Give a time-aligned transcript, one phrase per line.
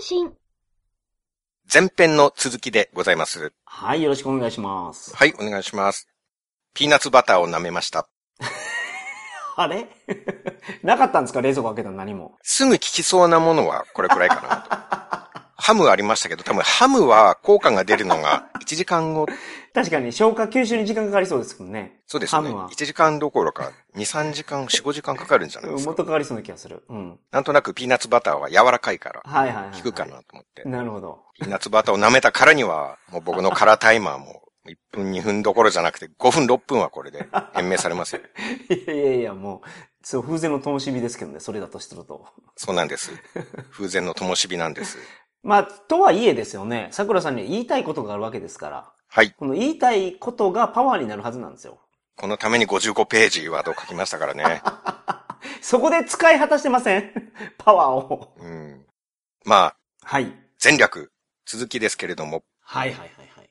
[0.00, 0.32] 通信。
[1.72, 3.52] 前編の続きでございます。
[3.66, 5.14] はい、よろしくお願いします。
[5.14, 6.08] はい、お願いします。
[6.74, 8.08] ピーナッツバターを舐めました。
[9.56, 9.88] あれ？
[10.82, 11.42] なかったんですか？
[11.42, 12.38] 冷蔵庫開けたら何も。
[12.42, 15.29] すぐ効きそうなものはこれくらいかなと。
[15.60, 19.26] ハムありましたけど、多分ハムは効果が出るのが 1時間後。
[19.72, 22.00] 確かに消化吸収に時間かかりそうですもんね。
[22.06, 22.42] そうですね。
[22.42, 22.68] ハムは。
[22.70, 25.90] 1時間どころか2、3時間、4、5時間かかるんじゃないですか。
[25.90, 26.82] もっとかかりそうな気がする。
[26.88, 27.20] うん。
[27.30, 29.76] なんとなくピーナッツバターは柔らかいから、はいはいはい、はい。
[29.76, 30.64] 効くかなと思って。
[30.64, 31.20] なるほど。
[31.38, 38.22] ピーナッツバターを舐めたからには、もう僕のカラータイマーも1分2分どころじゃなくて5分6分はこれで延命されますよ。
[38.68, 39.68] いやいやいや、もう、
[40.02, 42.26] そう、風前の灯火ですけどね、それだとすると。
[42.56, 43.12] そうなんです。
[43.70, 44.98] 風前の灯火なんです。
[45.42, 49.32] まあ、とはいえですよね、桜さんには言いたいことがあるわけですから、はい。
[49.32, 51.80] この言いたいことがパワーになるはずなんですよ。
[52.16, 54.62] このために55ページワードを書きましたからね。
[55.62, 57.32] そこで使い果たしてません？
[57.58, 58.34] パワーを。
[58.38, 58.86] うん。
[59.44, 60.32] まあ、はい。
[60.62, 61.10] 前略、
[61.46, 63.50] 続きですけれども、はいはいはいはい。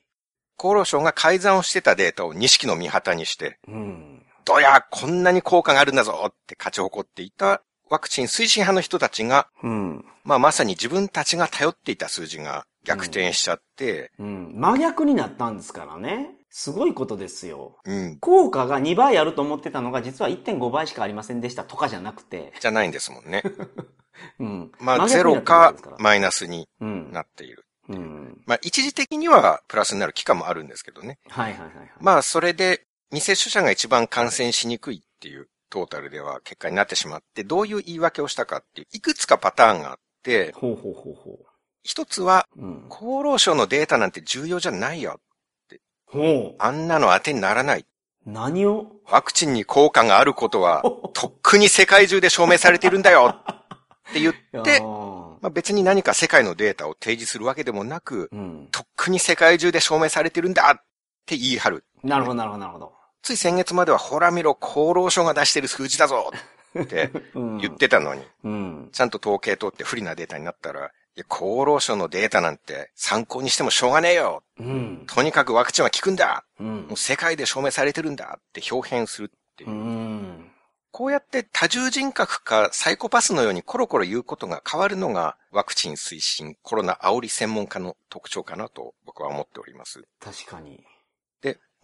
[0.56, 4.24] 厚労省が改ざんをしてたデータを錦の御旗にして、うん。
[4.44, 10.04] どや、こんなに効果があるんだぞって勝ち誇っていたワクチン推進派の人たちが、うん。
[10.24, 14.52] まあまさに自分たちが頼っていた数字が逆転しちゃって、うん。
[14.54, 16.30] 真逆になったんですからね。
[16.50, 17.76] すごいことですよ。
[17.84, 22.52] うん、効果が2倍あると思ってたのが実は1.5倍しかありませんでしたとかじゃなくて。
[22.60, 23.42] じゃないんですもんね。
[24.38, 24.72] うん。
[24.80, 27.12] まあ真ゼロかマイナスにうん。
[27.12, 27.66] なっている。
[27.88, 28.40] うん。
[28.46, 31.18] まあ一時的にはプラスになる期間もあるんですけどね。
[31.28, 31.90] はいはいはいはい。
[32.00, 41.38] まあそれで未接種者が一番感染しにくいっていうトータルでは結果になってしまって、どういう言い訳をしたかっていう、いくつかパターンがあって、ほうほうほうほ
[41.82, 42.60] 一つはう。
[42.60, 42.86] うん。
[42.90, 45.20] 厚労省のデータなんて重要じゃないよ。
[46.06, 47.80] ほあんなの当てにならない。
[47.80, 47.84] う。
[48.26, 48.86] 何を？
[49.08, 50.82] ワクチンに効果があることは、
[51.14, 55.10] とっくに世界中で証明されているんだよって言って、 あ
[55.40, 58.68] まあ、別に何か世界のデータを提示するわけでもなく、ーうん。
[58.70, 60.84] とっくに世界中で証明されてるんだっ
[61.24, 61.84] て言い張る。
[62.02, 62.99] なるほどなるほどなるほど。
[63.22, 66.30] つい先月まではほら見ろ、厚労省が出してる数字だぞ
[66.78, 67.58] ってうん。
[67.58, 68.88] 言ってたのに、うん。
[68.92, 70.86] ちゃんと統計取って不利なデータになったら、
[71.16, 74.42] いや、厚労省のデータなんて参考にしてもしょうがねえよ。
[74.58, 75.04] うん。
[75.06, 76.44] とにかくワクチンは効くんだ。
[76.58, 76.96] うんもう。
[76.96, 79.74] 世界で証明されてるんだって表現するっていうう。
[79.74, 80.50] ん。
[80.92, 90.04] こうやって多重人格かサイコパスのようにコロコロ言うことが変わるのがワクチン推進コロナ煽り専門家の特徴かなと僕は思っております。
[90.18, 90.84] 確かに。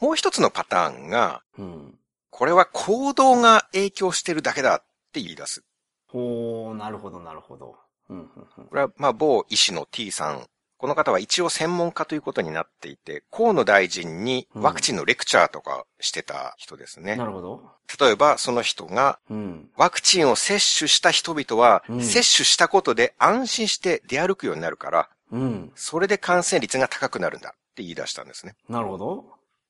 [0.00, 1.98] で、もう一つのパターンが、うん。
[2.30, 4.80] これは行動が影響してるだけだっ
[5.12, 5.64] て言い出す。
[6.08, 7.76] ほう、なるほどなるほど。
[8.10, 8.18] うん。
[8.18, 10.46] うんうんこれはまあ某医師の T さん。
[10.78, 17.16] この方は一応専門家ということになっていて、河野大臣にワクチンのレクチャーとかしてた人ですね。
[17.16, 17.62] なるほど。
[17.98, 19.70] 例えばその人がうん。
[19.78, 25.72] ワクチンを接種した人々は、うん接種したことで安心して出歩くようになるから、うん。
[25.74, 28.54] それで感染率が高くなるんだって言い出したんですね。
[28.68, 29.24] なるほど。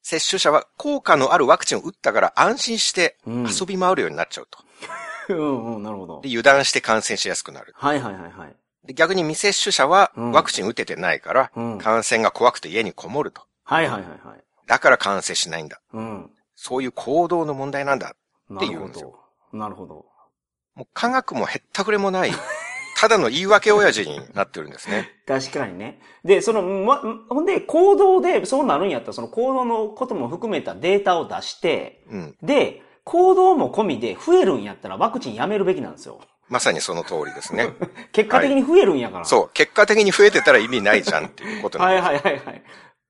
[0.09, 4.61] 接種者は効果のあるワクチンを打ったから安心してうん遊び回るようになっちゃうと。
[5.35, 6.29] うんうん、なるほどで。
[6.29, 7.75] 油断して感染しやすくなる。
[7.77, 8.57] はいはいはいはい。
[8.85, 13.43] で逆に未接種者はうんワクチン打ててないから、うん感染が怖くて家にこもると。
[13.65, 14.45] はいはいはいはい。
[14.69, 15.81] だから感染しないんだ。
[15.93, 16.31] うん。
[16.55, 18.15] そういう行動の問題なんだ。
[18.49, 19.19] なるほて言うんですよ
[19.53, 19.59] ど。
[19.59, 20.07] なるほど。
[20.77, 22.33] もう科学もへったくれもない、
[22.99, 25.11] ただの言い訳親父になってるんですね。
[25.29, 26.01] 確かにね。
[26.25, 32.37] で、その、ま、ほんで、行動でそうなるんやったら、その行動のことも含めたデータを出して、うん。
[32.43, 36.21] で、行動も込みで増えるんやったらワクチンやめるべきなんですよ。
[36.49, 37.69] まさにその通りですね。
[38.13, 39.25] 結果的に増えるんやから。
[39.27, 39.51] そう。
[39.53, 42.25] 結果的に増えてたら意味ないじゃんっていうことなんはいです。
[42.25, 42.63] はいはいはい。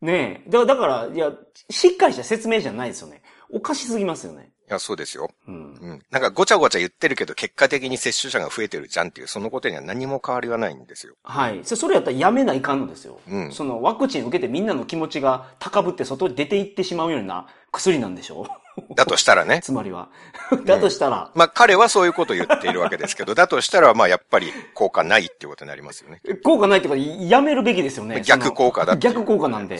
[0.02, 0.50] ねえ。
[0.50, 1.32] だだから、いや、
[1.70, 3.22] しっかりした説明じゃないですよね。
[3.50, 4.50] おかしすぎますよね。
[4.68, 5.30] いや、そうですよ。
[5.46, 5.54] うん。
[5.54, 5.58] う
[5.92, 6.02] ん。
[6.10, 11.14] なんかごちゃごちゃ言ってるけど、結果的に接種者が増えてるじゃんっていう、そのことには何も変わりはないんですよ。
[11.22, 11.60] はい。
[11.62, 13.20] そそれやったらやめないかんのですよ。
[13.28, 18.46] うんそのワクチン受けてみんなの気持ちが高ぶって外に出て行ってしまうような薬なんでしょ
[18.94, 19.60] だとしたらね。
[19.64, 20.08] つまりは。
[20.64, 26.20] だとしたら、まあ彼はそういうことを言っているわけですけど、 だとしたらまあやっぱり効果ないっていうことになりますよね。
[26.42, 28.20] 効果ないってことはやめるべきですよね。
[28.22, 29.78] 逆効果だっていう逆効果なんで。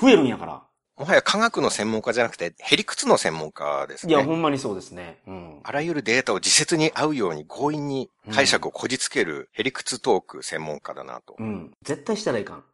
[0.00, 0.62] 増えるんやから。
[0.96, 4.24] もはや科学の専門家じゃなくて、ヘリクツの専門家ですいや、ね。
[4.24, 5.18] ほんまにそうですね。
[5.26, 5.60] うん。
[5.64, 11.34] あらゆるデータを自説に合うように強引に解釈をこじつけるヘリクツトーク専門家だなと。
[11.38, 11.72] うん。
[11.82, 12.64] 絶対したらいかん。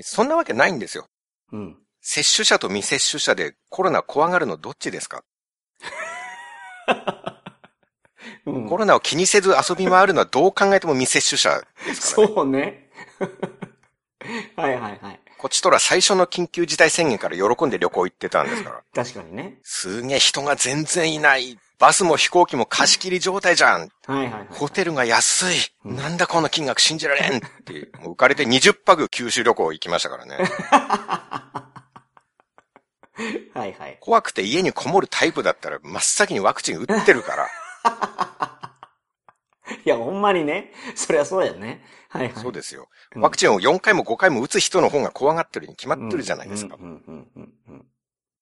[0.00, 1.06] そんなわけないんですよ。
[1.52, 1.76] うん。
[2.00, 5.22] 接種者と未接種者でコロナ怖がるのどっちですか、
[8.46, 12.34] うんコロナを気にせず遊び回るのはどう考えても未接種者ですからね。
[12.34, 12.90] そうね。
[14.56, 15.20] はいはいはい。
[15.40, 18.82] こっちとら最初の緊急事態宣言から喜んで旅行行ってたんですから。
[18.94, 19.58] 確かにね。
[19.62, 21.58] すげえ人が全然いない。
[21.78, 23.88] バスも飛行機も貸し切り状態じゃん。
[24.04, 24.46] はいはいはい。
[24.50, 25.56] ホテルが安い。
[25.86, 30.36] うんなんだこの金額信じられんって、もう浮かれて20泊九州旅行行きましたからね。
[33.54, 33.96] はいはい。
[33.98, 37.48] 怖くて家にこもるタイプだったら真っ先にワクチン打ってるから。
[39.86, 40.74] いや、ほんまにね。
[40.94, 41.82] そりゃそうやね。
[42.10, 42.42] はいはい。
[42.42, 42.88] そうですよ。
[43.14, 46.76] うんワクチンを4回も5回も打つ人の方が怖がってるに決まってるじゃないですか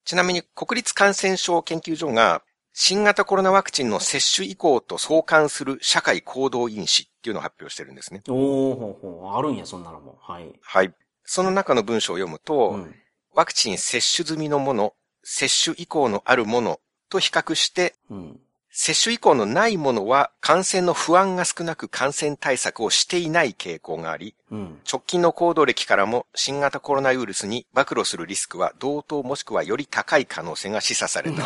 [0.05, 2.43] ちなみに国立感染症研究所が
[2.73, 8.23] 新型コロナワクチンの接種以降と相関する社会行動因子っていうのを発表してるんですね。
[8.29, 9.37] おーほうほう。
[9.37, 10.17] あるんや、そんなのも。
[10.23, 10.53] はい。
[10.63, 10.95] はい。
[11.25, 12.95] その中の文章を読むと、うん。
[13.35, 14.95] ワクチン接種済みのもの、
[15.25, 18.41] 接種以降のあるものと比較して、うん。
[18.81, 24.79] 接種以降のないものは感染の不安が少なく感染対策をしていない傾向があり、うん。
[24.91, 31.45] 直近の行動歴からも新型コロナウイルスに暴露するリスクは同等もしくはより高い可能性が示唆された。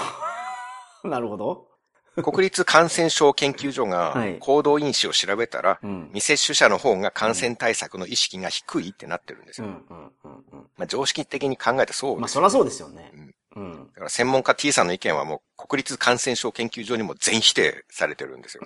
[1.09, 1.69] なるほど。
[2.23, 6.11] 国立感染症研究所がはい行動因子を調べたら、うん。
[6.13, 9.69] 未接種者の方が感染対策の意識が低いってなってるんですよ。
[10.77, 13.11] まあ、常識的に考えたそうまあ、ですそらそうですよね。
[13.15, 13.32] うん。
[13.55, 13.61] だ
[13.95, 18.65] から専門家 T さんの意見はもう国立感染症研究所にも全否定されてるんですよ。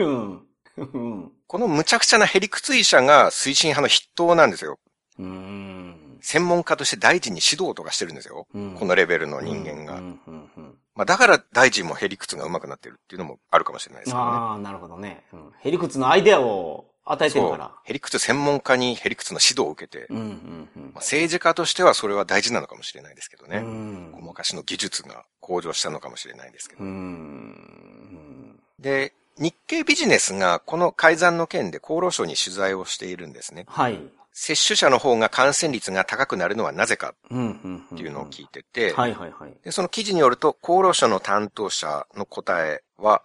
[0.00, 0.42] うん。
[0.76, 1.32] うん。
[1.46, 4.78] この無茶苦茶なヘリクツ医者が推進派の筆頭なんですよ。
[5.18, 6.18] うん。
[6.20, 8.46] 専門家として大臣に指導とかしてるんですよ。
[8.54, 9.94] うんこのレベルの人間が。
[9.96, 14.30] うんうんうんまあだから大臣もヘリクツが上手くなってるっていうのもあるかもしれないですけどね。
[14.30, 15.24] ああ、なるほどね。
[15.32, 15.50] うん。
[15.58, 17.70] ヘリクツのアイデアを与えてるから。。
[17.84, 23.58] ヘリクツ専門家にヘリクツの指導を受けて、うんうんうんまあ、政治家としてはそれは大事なのかもしれないですけどね。
[23.58, 24.14] うん。
[24.20, 26.84] 昔の技術が向上したのかもしれないですけど。
[26.84, 28.60] うん。
[28.78, 33.64] で、日経ビジネスがこの改ざんの件で厚労省に取材をしているんですね。
[33.68, 33.98] はい。
[34.32, 39.54] 接種者の方が感染率が高くなるのはなぜかっていうのを聞いてて、はいはいはい。
[39.62, 43.22] でその記事によると厚労省の担当者の答えは、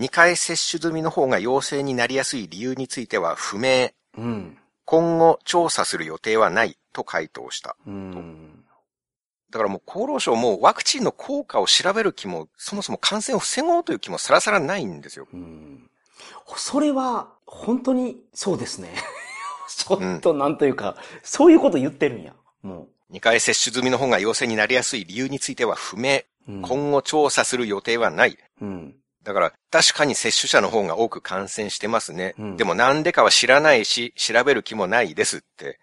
[0.00, 3.90] 2回接種済みの方が陽性になりやすい理由については不明。
[4.16, 4.56] うん。
[4.86, 7.76] 今後調査する予定はないと回答した。
[7.86, 8.64] うん。
[9.50, 15.28] だからもう厚労省もワクチンの効果を調べる気も、そもそも感染を防ごうという気もさらさらないんですよ。
[15.32, 15.90] うん。
[16.56, 18.94] それは、本当にそうですね。
[19.68, 22.34] ちょっとなんというか、そういうこと言ってるんや。
[22.62, 26.20] も2回接種済みの方が陽性になりやすい理由については不明。
[26.48, 26.52] う。
[26.52, 26.62] うん。
[26.62, 28.38] 今後調査する予定はない。
[28.62, 28.89] うん。
[29.22, 32.34] だから、確かに接種者の方が多く感染してますね。
[32.38, 35.78] うんでもなんでかは知らないし、調べる気もないですって、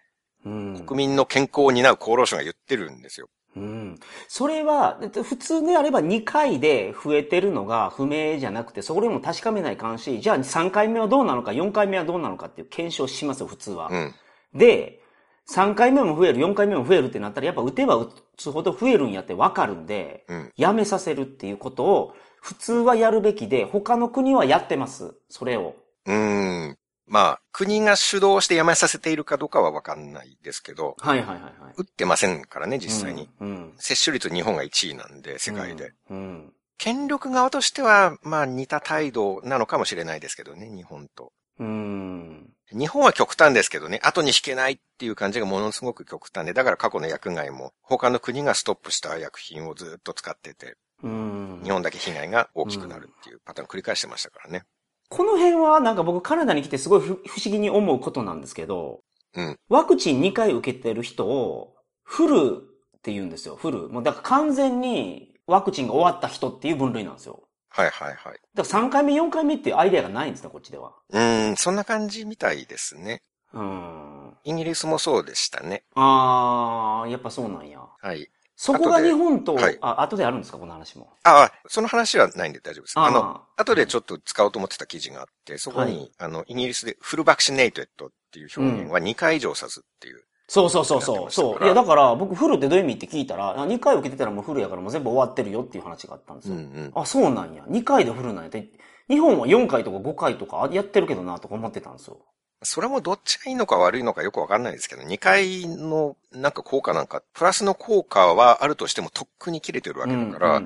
[0.45, 0.85] うん。
[0.85, 3.29] 国民の健康を担う厚労省が言ってるんですよ。
[3.55, 3.99] うん。
[4.27, 13.89] それは、普通であれば2回で増えてるのが不明じゃなくて、それも確かめないかんし、じゃあ3回目はどうなのか、4回目はどうなのかっていう検証しますよ、普通は。
[13.91, 14.13] うん。
[14.53, 15.01] で、
[15.49, 20.51] 3回目も増える、4回目も増えるってなったら、やっぱ打てば打つほど増えるんやってわかるんで、うん。
[20.55, 22.13] やめさせるっていうことを、
[22.47, 25.13] 普通はやるべきで、他の国はやってます。
[25.27, 25.75] それを。
[26.05, 26.77] うーん。
[27.05, 31.51] まあ、国が主導してやめさせているかどうかはわかんないですけど、はいはいはいはい。
[31.75, 33.29] 打ってませんからね、実際に。
[33.41, 33.49] うん。
[33.49, 33.73] うん。
[33.75, 35.91] 接種率日本が1位なんで、世界で。
[36.09, 36.53] うん。
[36.77, 41.33] 権力側としては、まあ似た態度なのかもしれないですけどね、日本と。
[41.59, 42.49] うん。
[42.71, 50.73] 日本は極端ですけどね、後に引けないっていう感じがものすごく極端で、だから過去の薬害も他の国がストップした薬品をずっと使ってて、うん。
[51.03, 54.63] 日本だけ被害が大きくなるっていうパターンを繰り返してましたからね。
[55.09, 59.01] この辺はなんか僕カナダに来てすごい不不思議に思うことなんですけど、
[59.35, 59.59] うん。
[59.69, 62.57] ワクチン2回受けてる人をフル
[62.97, 63.55] って言うんですよ。
[63.55, 63.89] フル。
[63.89, 67.43] もうだから完全にワクチンが終わった人っていう分類なんですよ。
[67.69, 68.39] はいはいはい。
[68.55, 70.93] だから3回目、4回目っていうアイデアがないんですね、こっちでは。
[71.09, 73.21] うーん、そんな感じみたいですね。
[73.53, 74.37] うん。
[74.43, 75.83] イギリスもそうでしたね。
[75.95, 77.81] あー、やっぱそうなんや。
[78.01, 78.29] はい。
[78.59, 81.13] そこが日本と、はいあ、後であるんですか、この話も。
[81.23, 82.99] ああ、その話はないんで大丈夫です。
[82.99, 87.85] あの、あ後でちょっと使おうと思ってた記事があって、そこに、はいあの、イギリスでフルバクシネイトっ
[88.31, 90.23] ていう表現は2回以上指すっていう。
[90.47, 91.31] そうそうそうそう。
[91.31, 91.63] そう。
[91.63, 96.55] いや、だから僕フルってどういう意味って聞いたら、あ2回受けてたらもうフルやからもう全部終わってるよっていう話があったんですよ。
[96.55, 96.91] うんうん。
[96.95, 97.63] あ、そうなんや。
[97.69, 98.71] 2回でフルなんやって。
[99.07, 102.17] 日本は4回とか5回とかやってるけどなとか思ってたんですよ。
[102.63, 110.61] それもどっちがいいのか悪いのかよくわかんないですけど、2回のなんか効果なんか、プラスの効果はあるとしてもとっくに切れてるわけだから、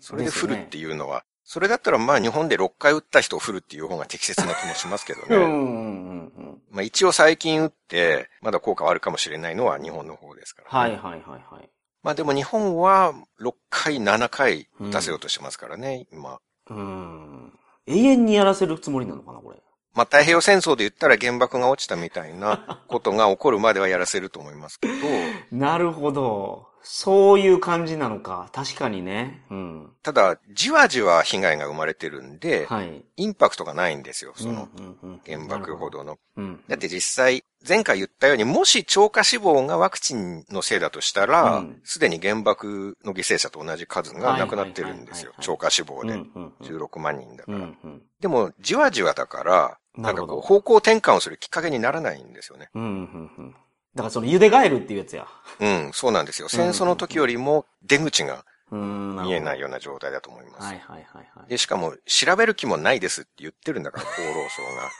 [0.00, 0.92] それでフルっていう。
[0.94, 6.30] のは、それだったらまあ日本で6回打った人をフルっていう方が適切な気もしますけどね。
[6.70, 11.70] まあ一応最近打って、まだ効果はあるかもしれないのは日本の方ですから、はいはいはいはい。
[12.02, 16.40] まあでも日本は6回、7回出せようとしてますからね、今。
[16.68, 17.58] うん。
[17.86, 19.56] 永遠にやらせるつもりなのかな、これ。
[19.94, 24.94] まあ、太平洋戦争で言ったら原爆が落ちたみたいなことが起こるまではやらせると思いますけど、
[25.52, 26.68] なるほど。
[26.84, 28.50] そういう感じなのか。
[28.52, 29.44] 確かにね。
[29.50, 29.90] うん。
[30.02, 33.04] ただ、じわじわ被害が生まれてるんで、はい。
[33.16, 35.90] インパクトがないんですよ、そのうんうんうん原爆ほ。
[35.90, 36.04] どの。
[36.04, 36.64] なるほどうん。
[36.66, 46.14] だって実際、前回言ったように、もし超過死亡がワクチンのせいだとしたらうん、すで、に原爆の犠牲者と同じ数が亡くなってるんですよ超過死亡で。
[46.14, 47.66] うんうんうん16万人だかうんら。
[47.66, 48.02] うん。
[48.20, 52.70] でも、じわじわだから、ななんかこう、方向転換をするきっかけにならないんですよね。
[52.74, 53.54] うんうんうん。
[53.94, 55.26] だからその茹でガエルっていうやつや。
[55.60, 56.48] うん、そうなんですよ。
[56.48, 58.44] 戦争の時よりも出口が
[58.76, 60.66] 見えないような状態だと思います。
[60.66, 64.48] はいはいはいはで、しかも、調べる気もないですって言ってるんだから、厚労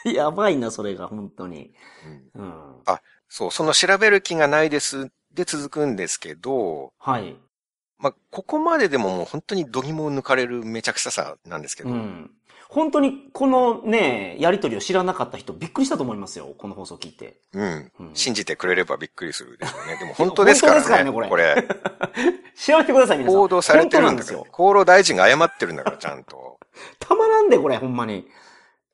[0.05, 0.15] 省い。
[0.15, 1.73] やばいな、それが、本当に。
[2.05, 2.11] が。
[2.11, 2.83] うんうん。
[2.87, 7.37] あそう、その調べる気がないですで続くんですけど、はい。
[7.99, 12.31] まあ、ここまででももう本当に度肝を抜かれるめちゃくちゃさなんですけど、うん。
[12.73, 16.55] 本当に、このね、やりとりを知らなかった人、びっくりしたと思いますよ。
[16.57, 17.37] この放送聞いて。
[17.53, 17.93] うん。
[18.01, 19.99] うん信じてくれればびっくりするでしょうね。
[19.99, 20.81] でも本当ですからね。
[20.81, 21.69] 本当ですからねこれこれ。
[22.57, 23.41] 調べ てください、皆さん。
[23.41, 24.47] 報道されてるんですよ。
[24.53, 26.59] 厚労大臣が謝ってるんだから、ちゃんと。
[26.99, 28.27] たまらんで、これ、ほんまに。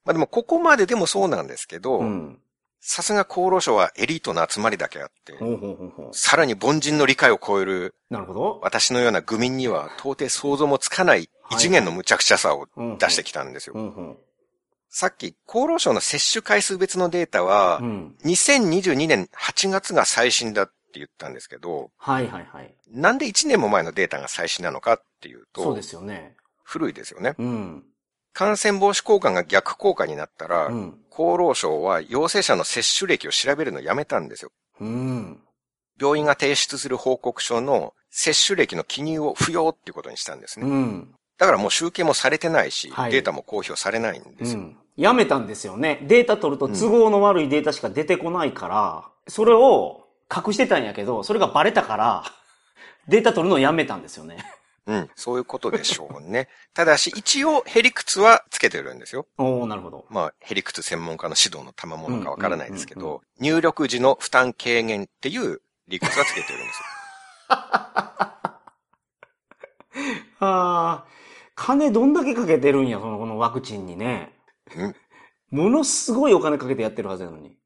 [0.04, 2.40] まあでも、ここまででもそうなんですけど、うん。
[2.80, 6.14] さすが厚労省はエリートの集まりだけあって、ほうほうほうほう。
[6.14, 8.60] さらに凡人の理解を超えるなるほど。
[8.62, 13.74] 私のような愚民には到底想像もつかない異次元の無茶苦茶さを出してきたんですよ。
[13.76, 14.16] うんうん。
[14.90, 18.16] さっき厚労省の接種回数別のデータはう、ん。
[18.24, 22.74] 2022年8月が最新だって言ったんですけど、はいはいはい。
[22.90, 26.36] なんで1年も前のデータが最新なのかっていうとそうで、すよね。
[26.64, 27.34] 古いですよね。
[27.38, 27.84] うん。
[28.32, 30.98] 感染防止効果が逆効果になったら、うん。
[31.10, 34.52] 厚労省は陽性者の接種歴を調べるのをやめたんですよ。
[34.80, 35.40] うん。
[36.00, 40.66] 病院が提出する報告書の接種歴の記入を不要っていうことにしたんですね。
[40.66, 41.14] うん。
[41.38, 44.60] だからもう集計もされてないし、はいデータも公表されないんですよ。
[44.60, 44.76] うん。
[44.96, 46.00] やめたんですよね。
[46.02, 52.24] データ取ると都合の悪いデータしか出てこないから、それを隠してたんやけど、それがバレたから、
[53.06, 54.38] データ取るのをやめたんですよね。
[54.88, 56.48] うん、そういうことでしょうね。
[56.74, 59.26] ただし、一応ヘリクツはつけてるんですよ。
[59.36, 60.06] おー、なるほど。
[60.08, 66.86] まあ、ヘリクツ専門家の指導の賜物かわからないですけうんうんうんど、入力時の負担軽減っていう理屈はつけてるんですよ。
[70.40, 71.17] あー、
[71.58, 74.32] 金どんだけかけてるんや、その、このワクチンにね。
[74.76, 74.94] うん
[75.50, 77.56] ものすごいお金かけてやってるはずなのに。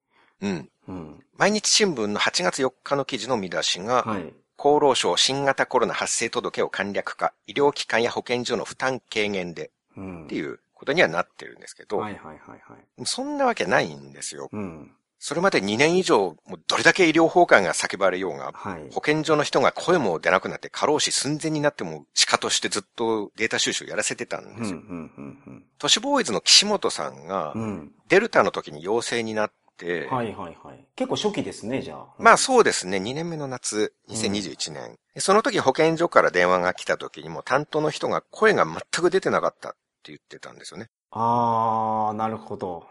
[0.41, 0.69] うん。
[0.87, 1.21] うん。
[1.37, 4.33] 毎日新聞の8月4日の記事の見出しが、はい。
[4.57, 10.37] 厚労省新型コロナ発生届を簡略化、医療機関や保健所の負担軽減でうんって。
[10.37, 13.05] いうことにはなってるんですけど、はいはいはいはい。
[13.05, 14.49] そんなわけないんですよ。
[14.53, 14.93] うん。
[15.25, 18.91] それまで2年以上、もうどれだけ医療崩壊が叫ばれようが、はい。
[18.91, 24.79] 保健所の人が声も出なくなって過労死寸前になっても、歯科としてずっとデータ収集やらせてたんうん、うですよ。
[24.79, 27.93] ん、うん、都市ボーイズの岸本さんがう、ん。
[28.09, 30.85] デルタの時に陽性になって、はいはいはい。
[30.97, 32.07] 結構初期ですね、じゃあ。
[32.19, 34.99] まあそうですね、2年目の夏、2021年。
[35.15, 40.89] でその時保健所から電話が来た時にも担当の人が声が全く出てなかったって言ってたんですよね。
[41.13, 42.89] あー、なるほど。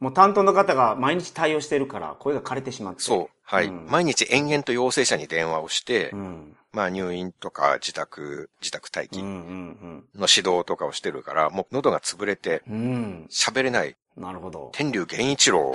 [0.00, 3.00] もう担当の方が毎日対応してるから声が枯れてしまって。
[3.02, 3.28] そう。
[3.42, 3.66] はい。
[3.66, 6.56] うん毎日延々と陽性者に電話をして、うん。
[6.72, 12.74] まあ入院とか自宅、自宅待機うんうんの指導とかをしてるから、もう喉が潰れてうん。
[12.74, 13.26] うん。
[13.30, 14.70] 喋れないなるほど。
[14.72, 15.74] 天竜源一郎、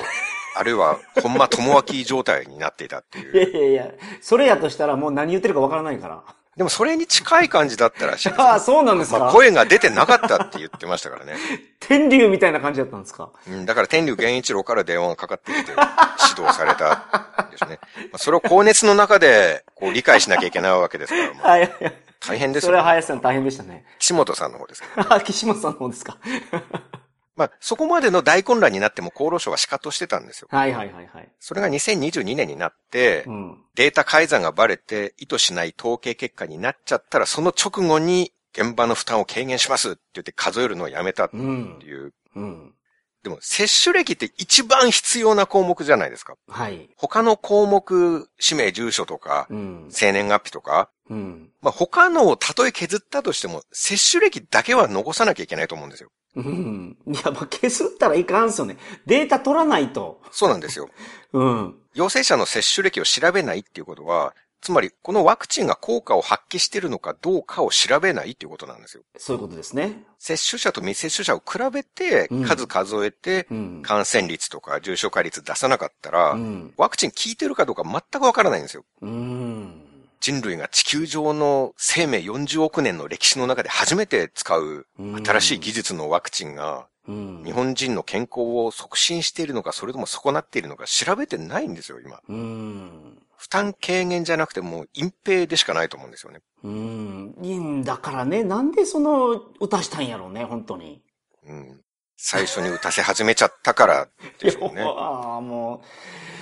[0.55, 3.49] あるいは 本間智明状態になっていたっていやいう。
[3.49, 6.23] いやいや、それやとしたらもう何言ってるかわからないから。
[6.55, 8.41] でもそれに近い感じだったらしいです。
[8.41, 11.35] ああ、そうなんですか、まあ声が出てなかったって言ってましたからね。
[11.79, 13.31] 天竜みたいな感じだったんですか？
[13.47, 17.79] うん、だから天竜源一郎から電話がかかってきて指導されたんですね。
[18.11, 21.93] まあ、それを高熱の中でこう理解しなきゃいけないわけですから、もうはいはいはい。
[22.25, 22.89] 大変ですそれはよ、ね。
[22.91, 23.85] 林さん大変でしたね。
[23.99, 25.13] 岸本さんの方ですけど。
[25.13, 26.17] あ、 岸本さんの方ですか？
[27.35, 30.47] まあ、そこまでの大混乱になっても厚労省は仕方してたんですよ。
[30.51, 31.31] はいはいはいはい。
[31.39, 33.57] それが2022年になって、うん。
[33.75, 41.79] データ改ざんがバレて意図しない統計結果になっちゃったら、その直後に現場の負担を軽減しますって言って数えるのをやめたってうん。
[41.83, 42.13] いう。
[42.35, 42.73] うん。
[43.23, 46.35] でも、接種歴って一番必要な項目じゃないですか。
[46.49, 46.89] はい。
[46.97, 49.87] 他の項目、氏名、住所とか、うん。
[49.89, 51.49] 生年月日とか、うん。
[51.61, 56.09] まあ、他のをたとえ削ったとしても、接種歴だけは残さなきゃいけないと思うんですよ。
[56.35, 56.97] うん。
[57.07, 58.77] いや、まあ、削ったらいかんすよね。
[59.05, 60.21] データ取らないと。
[60.31, 60.89] そうなんですよ。
[61.33, 61.75] うん。
[61.93, 69.03] 陽性者の接種歴を調べないっていうことは、つまり、このワクチンが効果を発揮しているのかどうかを調べないっていうことなんですよ。
[69.17, 70.05] そういうことですね。
[70.19, 73.81] 接種者と未接種者を比べてうん、数数えてう、ん。
[73.83, 76.73] 感染率とか重症化率出さなかったらう、ん。
[76.77, 78.85] ワクチン効いてるかどうか全くわからないんですよ。
[79.01, 79.11] うん。
[80.23, 87.43] 人類が地球上の生命40億年の歴史の中で初めて使ううん新しい技術のワクチンがうん。
[87.43, 92.21] 日本人の健康を促進しているのか、それとも損なっているのか調べてないんですよ、今。
[92.29, 93.21] うん。
[93.35, 96.39] 負担軽減じゃなくてもう隠蔽でしかないと思うんですよね。
[96.63, 97.35] うん。
[97.41, 101.01] いいんだからね、なんでその、歌したんやろうね、本当に。
[101.45, 101.81] うん。
[102.15, 104.07] 最初に打たせ始めちゃったから
[104.39, 104.83] でしょうね。
[104.97, 106.32] ああ、もう、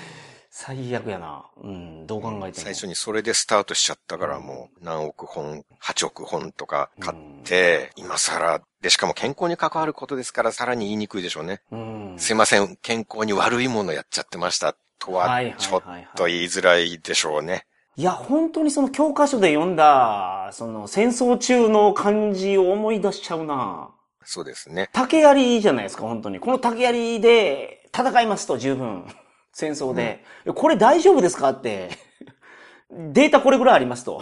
[0.63, 1.44] 最悪やな。
[1.63, 2.65] うん、どう考えても。
[2.65, 11.62] 最初にそれでスタートしちゃったからもう何億本、8億本とか買って、今更、で、しかも健康に関わることですからさらに言いにくいでしょうね。
[11.72, 12.15] うん。
[12.20, 14.75] すいません、健康に悪いものやっちゃってました。
[15.00, 15.84] とはちょっ
[16.15, 17.65] と言いづらいでしょうね。
[17.96, 23.89] いや、本当にその教科書で読んだ、その戦争中の感じを思い出しちゃうな。
[24.24, 24.91] そうですね。
[24.94, 26.39] 竹槍じゃないですか、本当に。
[26.39, 29.06] この竹槍で戦いますと十分。
[29.53, 30.24] 戦争で。
[30.55, 31.89] これ大丈夫ですかって。
[32.89, 34.22] データこれぐらいありますと。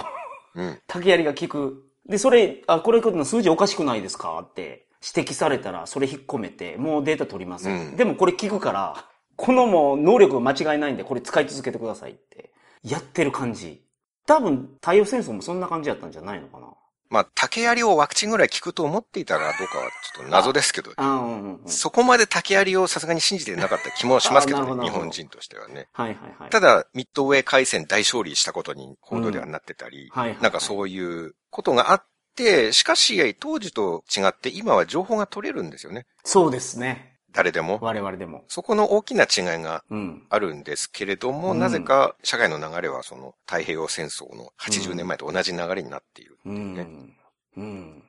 [0.55, 0.79] うん。
[0.87, 1.83] 竹槍が効く。
[2.05, 7.69] で、それ、あ、これの数字おかしくないですかって指摘されたら、それ引っ込めて、もうデータ取ります。
[7.69, 9.05] うんでもこれ効くから、
[9.35, 12.51] このもう能力が間違いないんで、これ使い続けてくださいって。
[12.83, 13.85] やってる感じ。
[14.25, 16.67] 多分、太陽戦争もそんな感じだったんじゃないのかな。
[17.09, 21.67] まあ、竹槍をワクチンぐらい効くと思っていたらどうかはちょっと謎ですけど、あうんうんうん。
[21.67, 25.87] そこまで竹槍をさすがに信じてなかった気もしますけどね、日本人としてはね。
[25.93, 26.49] はいはいはい。
[26.51, 36.05] ただ、ミッドウェー海戦大勝利したことに報道ではなってたり、はいはいはいなんかそういうことがあって、しかし、当時と違って今は情報が取れるんですよね。
[36.23, 37.08] そうですね。
[37.33, 37.79] 誰でも？
[37.81, 38.43] 我々でも。
[38.47, 40.25] そこの大きな違いがうん。
[40.29, 46.37] あるんですけれども、うんなぜか社会の流れはその太平洋戦争の80年前と同じ流れになっている。
[46.45, 47.13] うん。
[47.57, 48.03] うん。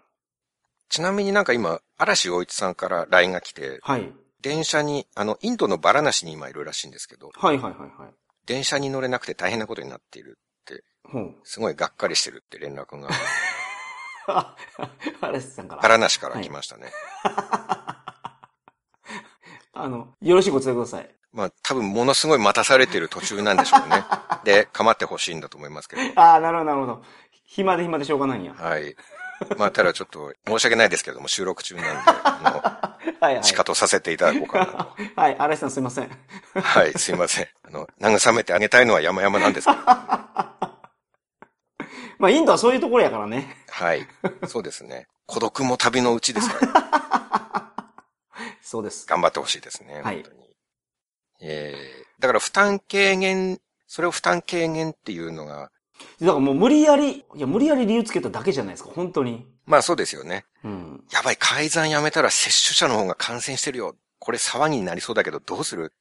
[0.89, 4.12] ちなみになんか今、嵐洋一さんから LINE が来て、はい。
[4.41, 8.15] 電車に、あの、インドのバラナシに今いるらしいんですけど、はいはいはいはい。
[8.47, 10.39] 電車に乗れなくて大変なことになっている。
[11.05, 11.35] ほう。
[11.45, 13.09] すごいがっかりしてるって連絡が、
[14.29, 14.57] あ、
[15.21, 15.83] 嵐さんから。
[15.83, 16.93] バラナシから来ましたね。
[19.73, 21.11] あの、よろしくお伝えください。
[21.33, 24.05] まあ多分ものすごい待たされてる途中なんでしょうね。
[24.45, 26.03] で、構ってほしいんだと思いますけど。
[26.21, 27.03] ああ、なるほどなるほど。
[27.45, 28.53] 暇で暇でしょうがないんや。
[28.55, 28.97] はい。
[29.57, 31.91] まあただちょっと申し訳ないですけども収録中なんで、
[32.25, 33.43] あ はいはいの、。
[33.43, 34.97] 仕方させていただこうかなと。
[35.21, 36.11] はい、嵐さんすいません。
[36.54, 37.49] はい、すいません。
[37.67, 39.78] あの、慰めてあげたいのは山々なんですけど。
[42.19, 43.56] まあ、インドはそういうところやからね。
[43.71, 44.06] はい。
[44.47, 45.06] そうですね。
[45.25, 47.20] 孤独も旅のうちですから、
[48.71, 49.04] そうです。
[49.06, 50.00] 頑張ってほしいですね。
[50.02, 50.41] はい本当に。
[51.43, 55.71] えー、だから負担軽減、それを負担軽減っていうのが、
[56.21, 59.47] だからもう無理やり、いや、無理やり理由つけただけじゃないですか、本当に。
[59.67, 60.45] まあそうですよね。
[60.65, 61.04] うん。
[61.13, 63.97] やばい、改ざんやめたら接種者の方が感染してるよ。
[64.19, 65.93] これ騒ぎになりそうだけどどうする？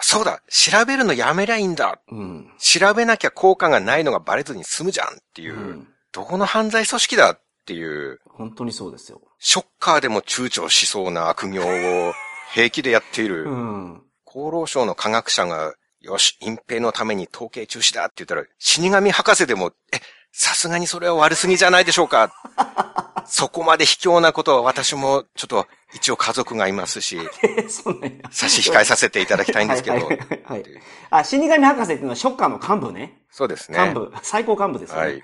[0.00, 2.52] そうだ調べるのやめりゃいいんだうん。
[2.58, 5.88] 調べなきゃ効果がないのがバレずに済むじゃんっていう、うん。
[6.12, 9.20] どこの犯罪組織だっていう、本当にそうですよ。
[9.38, 12.14] ショッカーでも躊躇しそうな悪行を
[12.54, 13.44] 平気でやっている。
[13.44, 14.02] うん。
[14.26, 20.00] 厚労省の科学者が、よし、隠蔽のために統計中止だって言ったら、死神博士でも、え、
[20.32, 22.32] さすがにそれは悪すぎじゃないでしょうか。
[23.26, 27.18] そこまで卑怯なことは私も、ちょっと、一応家族がいますし。
[28.30, 30.04] 差し控えさせていただきたいんですけどはい。
[30.04, 30.64] はいはいはい
[31.10, 33.22] あ、死神博士っていうのはショッカーの幹部ね。
[33.30, 33.78] そうですね。
[33.80, 34.12] 幹部。
[34.22, 34.98] 最高幹部ですね。
[34.98, 35.22] はい。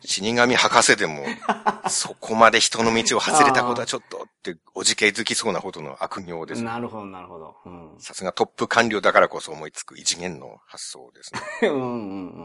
[0.00, 1.24] 死神博士でも、
[1.88, 6.62] そこまで人の道を外れたことはちょっとって、おじけづきそうなほどの悪行です。
[6.64, 7.56] なるほど、なるほど。
[7.66, 7.94] うん。
[8.00, 11.40] さすがトップ官僚だからこそ思いつく異次元の発想ですね。
[11.68, 11.84] うんうんう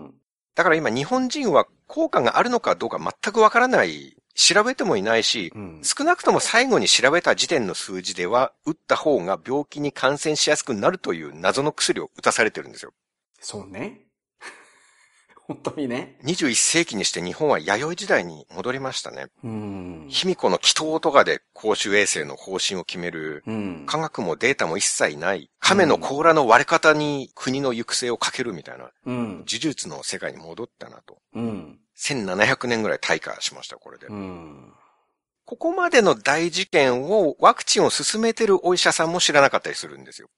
[0.07, 0.13] ん。
[0.55, 4.15] だから今日本人は効果があるのかどうか全くわからない。
[4.38, 12.93] 調べてもいないし、うん少なくとも最後に調べた時点の数字では、打った方が病気に感染しやすくなるという謎の薬を打たされてるんですよ。
[13.39, 14.02] そうね。
[15.47, 16.19] 本当にね。
[16.23, 19.28] 21世紀にして日本は弥生時代に戻りましたね。
[19.43, 20.06] うん。
[20.10, 23.86] 卑弥呼の祈祷とかで公衆衛生の方針を決める、うん。
[23.88, 29.28] 科学もデータも一切ない、亀の甲羅の割れ方に国の行く末をかけるみたいな、うん。
[29.38, 31.17] 呪術の世界に戻ったなと。
[31.34, 31.80] うん。
[31.97, 34.07] 1700年ぐらい退化しました、これで。
[34.07, 34.73] うん。
[35.45, 40.29] ここまでの大事件をワクチンを進めてるお医者さんも知らなかったりするんですよ。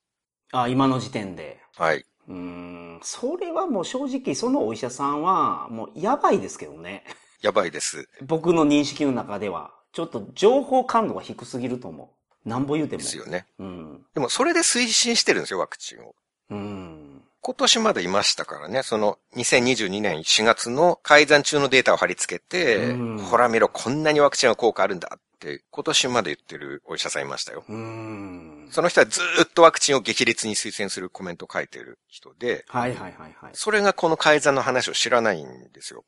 [0.51, 1.59] あ、今の時点で。
[1.75, 2.05] はい。
[2.27, 2.99] うーん。
[3.01, 7.03] それはもう正直そのお医者さんはもうやばいですけどね。
[7.41, 8.07] やばいです。
[8.21, 9.73] 僕の認識の中では。
[9.91, 12.13] ちょっと情報感度が低すぎると思
[12.45, 12.49] う。
[12.49, 13.01] なんぼ言うても。
[13.01, 13.47] ですよね。
[13.57, 14.05] うん。
[14.13, 16.15] でもそれで推進してるんですよ、ワクチンを。
[16.51, 16.98] うん。
[17.41, 27.63] 今年までいましたからね、その2022年4月の改ざん中のデータを貼り付けて、うんほら見ろ、こんなにワクチンは効果あるんだって、今年まで言ってるお医者さんいましたよ。
[27.67, 28.67] うん。
[28.71, 33.51] その人はずーっとワクチンを激烈に推薦するコメントを書いてる人で、はいはいはいはい。
[33.53, 36.03] それがこの改ざんの話を知らないんですよ。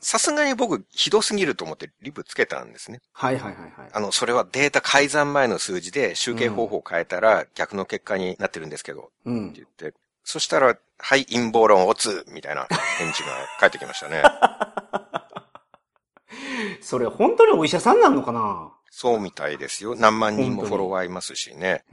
[0.00, 3.00] さすがに僕、ひどすぎると思ってリブつけたんですね。
[3.12, 3.90] はいはいはいはい。
[3.92, 9.56] あの、それはデータ改ざん前の数字で集計方法を変えたら逆の結果になってるんですけど、うんって。
[9.56, 9.98] 言って、
[10.30, 14.22] そしたら、はい、陰謀論オツみたいな返事が返ってきましたね。
[16.80, 18.72] それ本当にお医者さんなんのかな？
[18.92, 19.96] そうみたいですよ。
[19.96, 21.84] 何万人もフォロワーいますしね。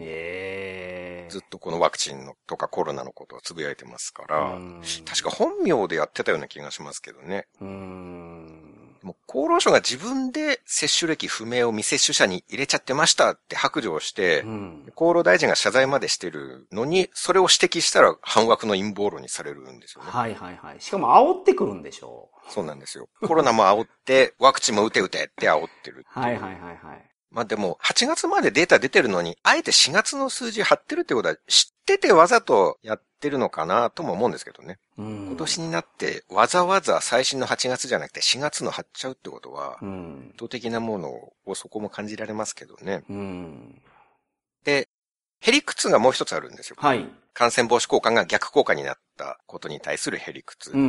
[1.30, 7.48] ずっとこのワクチンのとかコロナのことをつぶやいてますから、うん確か本名でやってたような気がしますけどね。
[7.60, 8.37] うーん。
[9.08, 14.84] もう厚労省が自分で接種歴不明を未接種者に入れちゃってましたって白状して、うん。
[14.98, 20.12] 厚労大臣が謝罪までしてるのに、それを指摘したら反枠の陰謀論にされるんですよね。
[20.12, 20.82] はいはいはい。
[20.82, 23.08] しかも煽ってくるんでしょそうなんですよ。
[23.26, 26.04] コロナも煽って、ワクチンも打て打てって煽ってる。
[26.10, 27.10] はいはいはいはい。
[27.30, 34.80] まあでも、8月までデータ出てるのに、あえて4月の数字貼ってるってことは、知っててわざとやってるのかなとも思うんですけどね。
[34.98, 35.28] うん。
[35.28, 40.34] 今年になって、わざわざ最新の8月じゃなくて4月の貼っちゃうってことはう、ん。
[40.50, 43.04] 的なものをそこも感じられますけどね。
[43.10, 43.82] うん。
[44.64, 44.88] で、
[45.40, 46.78] ヘリクツがもう一つあるんですよ。
[46.80, 47.08] はい。
[47.34, 50.72] 感染防止効果が逆効果になったことに対するヘリクツ。
[50.72, 50.86] うん、うん、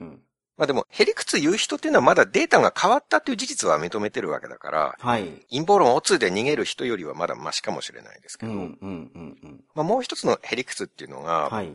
[0.00, 0.22] うん。
[0.56, 5.24] まあでも、ヘリクツ言う人っていうのはまだデータが変わったっていう事実は認めてるわけだから、はい。
[5.50, 9.64] 陰謀論オツで逃げる人よりはまだマシかもしれないですけど、うん、うん、うん、うん。
[9.74, 11.72] まあもう一つのヘリクツっていうのが、はい。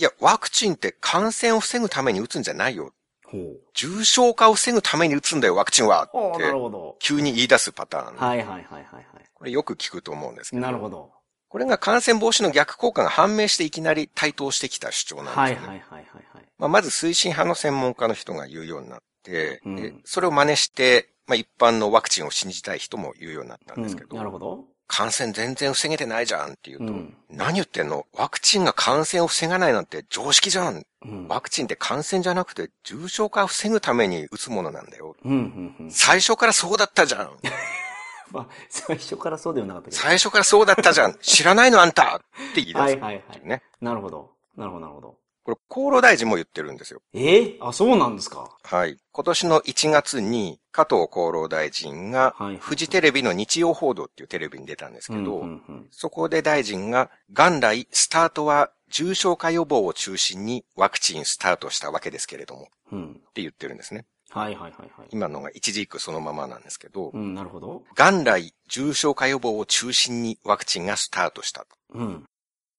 [0.00, 2.94] いや、ワクチンって感染を防ぐために打つんじゃないよ。
[3.26, 3.60] ほう。
[3.74, 6.96] 重症化を防ぐために打つんだよ、ワクチンはってなる、ほど。
[7.00, 8.16] 急に言い出すパターン。
[8.16, 10.60] はいはいはいはいはこれよく聞くと思うんですけい。
[10.60, 10.64] ど。
[10.64, 11.12] なるほど。
[11.50, 15.44] これが感染防止の逆効果が判明していきなり対等してきた主張なんですよね。
[15.44, 16.44] はいはいはいはいはい。
[16.60, 24.64] まあ、まず推進派の専門家の人が言うようになって、うんでそれを真似して、まあ、一般のワクチンを信じたい人も言うようになったんですけど、うん、なるほど。
[24.86, 28.06] 感染全然防げてないじゃんって言うと、うん何言ってんの？
[28.12, 30.84] ワクチンが感染を防がないなんて常識じゃん。
[31.04, 31.28] うん。
[31.28, 35.14] ワクチンって感染じゃなくて重症化を防ぐために打つものなんだよ。
[35.24, 35.90] うん、うん、うん。
[35.90, 37.30] 最初からそうだったじゃん。
[38.32, 40.02] まあ、最初からそうではなかったけど。
[40.02, 41.14] 最初からそうだったじゃん。
[41.20, 42.20] 知らないのあんたっ
[42.54, 42.78] て言い出す。
[42.78, 43.40] はいはいはい。
[43.44, 43.62] ね。
[43.80, 44.30] なるほど。
[44.56, 45.19] なるほどなるほど。
[45.56, 47.02] これ厚労大臣も言ってるんですよ。
[47.12, 47.42] え？
[47.42, 48.56] えあ、そうなんですか。
[48.62, 48.98] はい。
[49.12, 55.44] 今年の1月に加藤厚労大臣がフジテレビの日曜報道っていうテレビに出たんですけど、
[55.90, 63.10] そこで大臣が元来スタートは重症化予防を中心にワクチンスタートしたわけですけれどもうん。
[63.12, 64.06] って言ってるんですね。
[64.30, 65.08] はいはいはいはい。
[65.10, 67.82] 今のが一字一句そのままなんですけど、うん、なるほど。
[67.96, 71.66] 元来重症化予防を中心にワクチンがスタートしたと。
[71.94, 72.24] うん。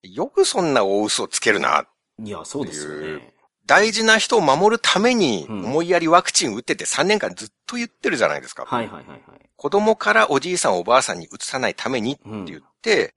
[0.04, 1.86] よくそんな大嘘をつけるな。
[2.24, 3.34] いや、そうですよね。
[3.66, 8.66] 大事な人を守るためにうん思いやりワクチン打ってて3年間ずっと言ってるじゃないですか。
[8.66, 9.22] はいはいはいはい。
[9.56, 12.64] 子供からおじいさんおばあさんに移さないためにって言って、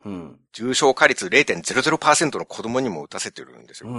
[0.04, 0.38] うん。
[0.52, 3.90] 重症化率0.00%の子供にも打たせてるんですよ。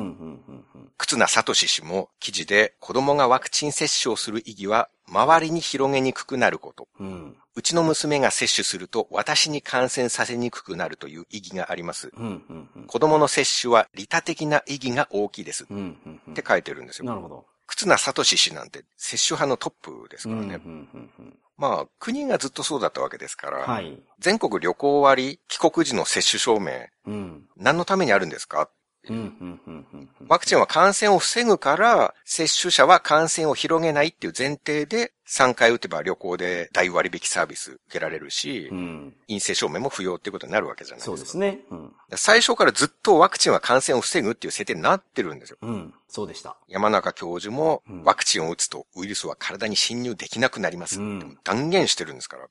[0.98, 6.88] 忽那聡氏も記事で子供がワクチン接種をする意義は周りに広げにくくなること。
[7.00, 12.12] うん、うちの娘が接種すると私に感染させにくくなるという意義があります。
[12.88, 15.66] 子供の接種は利他的な意義が大きいです。
[15.66, 17.06] って書いてるんですよ。
[17.06, 17.46] なるほど。
[17.68, 20.64] 忽那聡氏なんて接種派のトップですうん、うん、からね。
[20.66, 21.40] うん、うん。
[21.58, 23.98] まあ、国がずっとそうだったわけですから、はい。
[24.20, 26.72] 全国旅行割、帰国時の接種証明、
[27.08, 27.48] うん。
[27.58, 28.70] 何のためにあるんですかうん、うん、うん、うん。
[30.28, 39.14] ワクチンは感染を防ぐから、接種者は感染を広げないっていう前提で、3回打てば旅行で大割引サービス受けられるし、うん。
[39.28, 41.18] 陰性証明も不要っていうことになるわけじゃないですか。
[41.18, 41.62] そうですね。
[41.72, 41.94] うん。
[42.16, 45.58] 最初からずっとワクチンは感染を防ぐっていう設定になってるんですよ。
[45.62, 45.94] うん。
[46.08, 46.58] そうでした。
[46.68, 51.00] 山中教授もうん、ワクチンを打つとウイルスは体に侵入できなくなります
[51.44, 52.48] 断言してるんですから。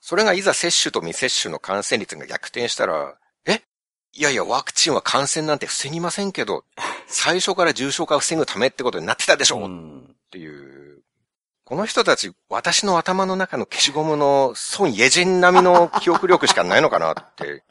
[0.00, 3.27] それがいざ接種と未接種の感染率が逆転したら、え
[4.18, 6.64] いやいや、ワクチンは感染なんて防ぎませんけど、
[7.06, 10.16] 最初から重症化を防ぐためってことになってたでしょ、っうん。
[10.32, 11.02] ていう。
[11.64, 17.62] この人たち、私の頭の中の消しゴムの孫イェジェン並みの記憶力しかないのかなって、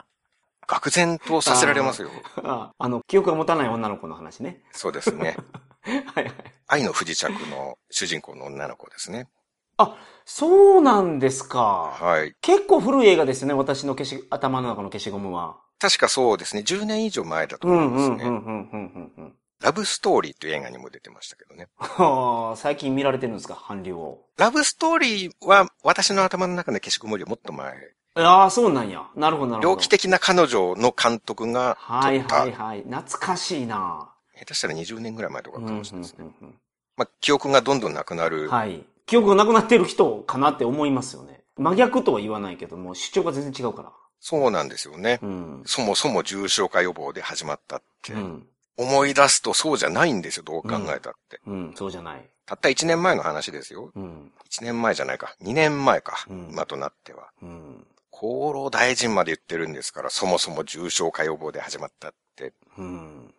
[0.66, 2.08] 愕然とさせられますよ。
[2.42, 4.62] あ、あの、記憶が持たない女の子の話ね。
[4.72, 5.36] そうですね。
[5.84, 6.32] はいはい。
[6.66, 9.28] 愛の不時着の主人公の女の子ですね。
[9.76, 11.94] あ、そうなんですか。
[12.00, 12.34] はい。
[12.40, 15.58] 結構古い映画ですよね、私の消し、頭の中の消しゴムは。
[15.80, 16.62] 確かそうですね。
[16.62, 18.16] 10年以上前だとう思いますね。
[18.16, 19.34] んうんうんうんうんうんうん。
[19.60, 21.68] ラブストーリーという映画にも出てましたけどね。
[21.78, 24.20] はあ、最近見られてるんですか、韓流を。
[24.36, 27.74] ラブストーリーは私の頭の中の消しゴムよりもっと前。
[28.14, 29.06] ああ、そうなんや。
[29.16, 29.76] なるほど、なるほど。
[29.76, 32.82] 猟奇的な彼女の監督がはいはいはい。
[32.82, 34.12] 懐かしいな。
[34.38, 36.26] 下手したら20年ぐらい前とかかもしれないですね。
[36.40, 36.54] うん
[36.96, 38.46] まあ、記憶がどんどんなくなうる。
[38.46, 38.84] んはい。
[39.06, 41.44] 記憶がなくなってる人かなって思いますよね。
[41.56, 43.92] 真逆とは言わないけども、主張が全然違うから。
[44.20, 45.18] そうなんですよね。
[45.22, 45.62] うん。
[45.66, 48.12] そもそも重症化予防で始まったって。
[48.12, 48.46] うん。
[48.76, 51.40] 思い出すとそうじゃないんですよ、どう考えたって。
[51.46, 52.28] うん、そうじゃない。
[52.46, 53.90] たった1年前の話ですよ。
[53.94, 54.32] うん。
[54.50, 55.34] 1年前じゃないか。
[55.42, 56.24] 2年前か。
[56.30, 57.28] うん今となっては。
[57.42, 57.86] うん。
[58.12, 58.22] 厚
[58.54, 62.52] 労大臣まで言ってるんですから、そもそも重症化予防で始まったって。
[62.76, 63.34] うん。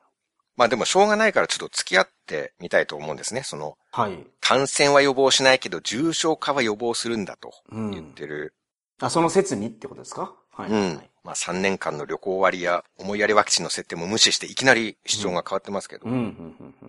[0.56, 3.44] まあでもしょうがないからちょっと付き合ってみたいと思うんですね。
[3.44, 4.18] その、はい。
[4.42, 8.54] 感染は予防しないけど重症化は予防するんだとうん言ってる。
[9.00, 10.36] あ、その説にってことですか？
[10.62, 10.72] はい。
[10.72, 10.96] うん。
[10.98, 16.08] はいまあ3年間の旅行割や思いやりワクチンの設定も無視していきなり主張が変わってますけど。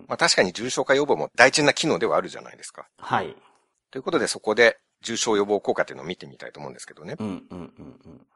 [0.07, 2.87] まあ確かに重症化予防も大事な機能ではあるじゃないですか。
[2.97, 3.35] はい。
[3.91, 7.15] ということでそこで重症予防効果っていうのを見てみたいと思うんですけどね。
[7.19, 8.27] うん、うん、うん、うん。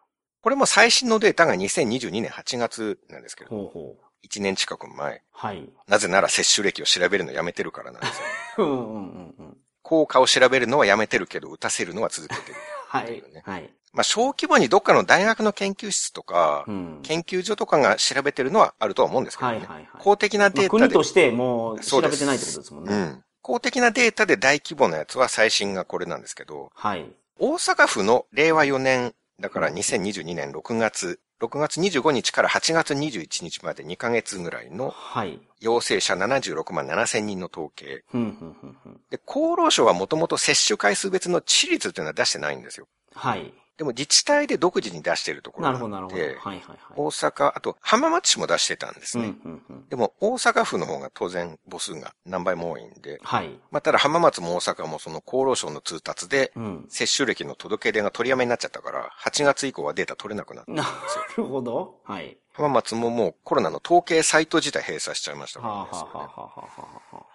[0.41, 4.27] これも最新のデータが2022年8月なんですけど、ほうほう。
[4.27, 5.21] 1年近く前。
[5.31, 5.69] はい。
[5.87, 8.25] なぜなら接種歴を調べるのやめてるからなんですよ。
[8.65, 9.57] うん、うん、うん、うん。
[9.81, 12.55] 効果を調べるのはやめてるけど、打たせるのは続けてる。
[12.87, 13.23] はい。
[13.43, 13.73] はい。
[13.95, 16.99] まあ、小規模にどっかの大学の研究室とかう、ん。
[17.03, 19.57] 研究所とかが調べてるのはあるとは思うんですけどね。
[19.57, 22.93] はいはいはい公的なまあ、データで、国としてもう調べてないってことですもんね。
[22.93, 23.23] うん。
[23.41, 27.05] 公的なデータで大規模なやつは最新がこれなんですけど、はい。
[27.39, 35.39] 大阪府の令和4年、だから2022年6月、6月25日から8月21日まで2ヶ月ぐらいのはい。
[35.59, 38.03] 陽性者76万7千人の統計。
[38.09, 39.01] ふんふんふんふん。
[39.09, 42.87] で、厚労省はもともと接種回数別の致率っていうのは出してないんですよ。
[43.13, 43.53] はい。
[43.77, 46.49] でも自治体で独自に出してるところながあってるほど、なるほど。
[46.49, 46.77] はいはいはい。
[46.95, 49.25] 大阪、あと浜松市も出してたんですね。
[49.25, 49.89] うんうんうん。
[49.89, 53.49] でも大阪府の方が当然母数が何倍も多いんで、はい。
[53.71, 56.85] まあ、ただ浜松も大阪もその厚労省の通達で、うん。
[56.89, 61.45] 接種歴の届け出が取りやめになっちゃったから、8月以降はデータ取れなくなったんでなすよ。
[61.45, 61.99] るほど。
[62.03, 62.37] はい。
[62.53, 66.67] 浜松ももうコロナの統計サイト自体閉鎖しちゃいましたからねはあ、はあはあは
[67.11, 67.34] あはあ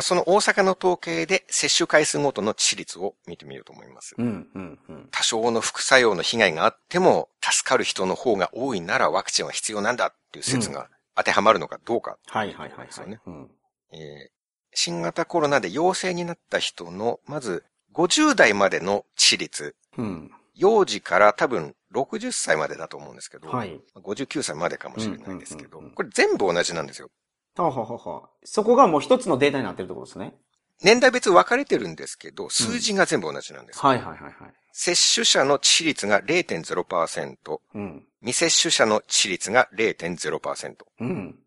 [0.00, 4.14] その大阪の統計で接種回数ごとの致率を見てみようと思います。
[4.18, 5.08] うんうんうん。
[5.10, 12.18] 多少の副作用の被害があっても、助かる人の方が多いならワクチンは必要なんだっていう説が当てはまるのかどうか。
[12.26, 13.20] はいはいはいはいですよね。
[13.26, 13.50] うん。
[13.92, 14.40] えー
[14.72, 19.74] 新型コロナで陽性になった人の、まず50代までの致率。
[19.98, 20.30] うん。
[20.54, 23.80] 幼児から多分60歳までだと思うんですけど、はい。
[23.96, 27.10] 59歳までかもしれないですけどうんうんうんうん、これ全部同じなんですよ。
[27.56, 28.28] はあはあはあはあ。
[28.44, 30.34] そこがもう一つのデータになってるってことですね。
[30.82, 33.80] 年代別分かれてるんですけど、数字が全部同じなんです。
[33.80, 34.32] はいはいはいはい。
[34.72, 38.06] 接種者の致率が0.0%、うん。
[38.20, 40.74] 未接種者の致率が0.0%。
[41.00, 41.38] うん。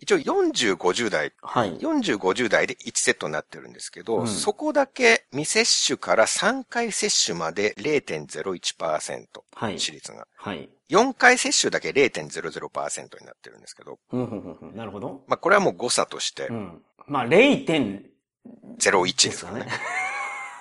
[0.00, 1.78] 一応40、50代、はい。
[1.78, 9.74] 40、50代で1セットになってるんですけど、うんそこだけ未接種から3回接種まで0.01%、はい。
[9.76, 10.26] 致率が。
[10.36, 10.68] はい。
[10.90, 14.76] 4回接種だけ0.00%になってるんですけど、うんうんうんうん。
[14.76, 15.22] なるほど。
[15.26, 16.82] まあこれはもう誤差としてうん。
[17.06, 17.64] まあ、0.
[18.78, 19.64] 01でですすからね。。
[19.64, 19.72] かね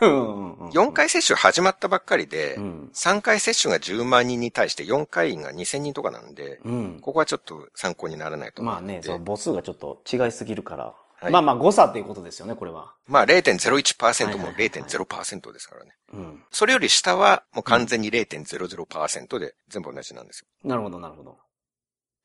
[0.02, 0.70] うんうんうん。
[0.70, 2.92] 4回接種始まったばっかりでう、ん。
[2.94, 7.00] 3回接種が10万人に対して4回が2000人とかなんで、うん。
[7.02, 8.74] ここはちょっと参考にならないと思う。
[8.74, 10.94] まあね、その母数がちょっと違いすぎるから。
[11.24, 12.94] はいまあまあ誤差っていうことですよね、これは。
[13.08, 15.92] まあ0.01%もはいはいはい0.0%ですからね。
[16.14, 16.44] うん。
[16.52, 20.48] それより下はもう完全に0.00%で全部同じなんですよ。
[20.70, 21.38] なるほど、なるほど。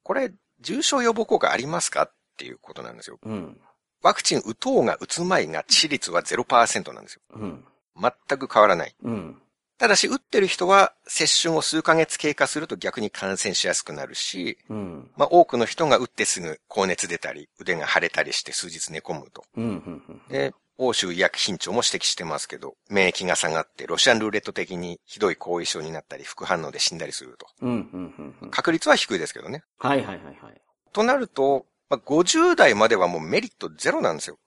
[0.03, 3.19] これ、重症予防効果ありますかっていうことなんですよ。
[3.23, 3.61] うん。
[4.03, 7.21] ワクチン打とうが打つまいが致率は0%なんですよ。
[7.35, 7.65] うん。
[8.01, 8.95] 全く変わらない。
[9.03, 9.43] うん。
[9.79, 15.11] ただし、打ってる人は接種後数ヶ月経過すると逆に感染しやすくなるし、うん。
[15.17, 19.45] まあ多くの人が打ってすぐ高熱出たり、腕が腫れたりして数日寝込むと。
[19.57, 19.65] うん。
[19.65, 20.23] うん。
[20.29, 27.47] で、欧州医薬品庁も指摘してますけど、免疫が下がってロシアンルーレット的にひどい後遺症になったり、副反応で死んだりすると。
[27.63, 27.71] うん。
[27.71, 28.35] うん。
[28.43, 28.51] うん。
[28.51, 29.63] 確率は低いですけどね。
[29.79, 30.61] はいはいはいはい。
[30.93, 34.39] となると、まあ、50代まではもうメリットゼロなんですよ。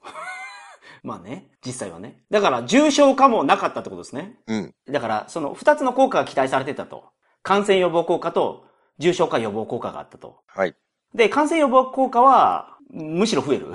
[1.03, 2.23] まあね、実際はね。
[2.29, 4.39] だから、重症化もなかったってことですね。
[4.47, 4.75] うん。
[4.89, 7.05] だから、その二つの効果が期待されてたと。
[7.43, 8.65] 感染予防効果と
[8.99, 10.41] 重症化予防効果があったと。
[10.47, 10.75] はい。
[11.15, 13.73] で、感染予防効果は、むしろ増える。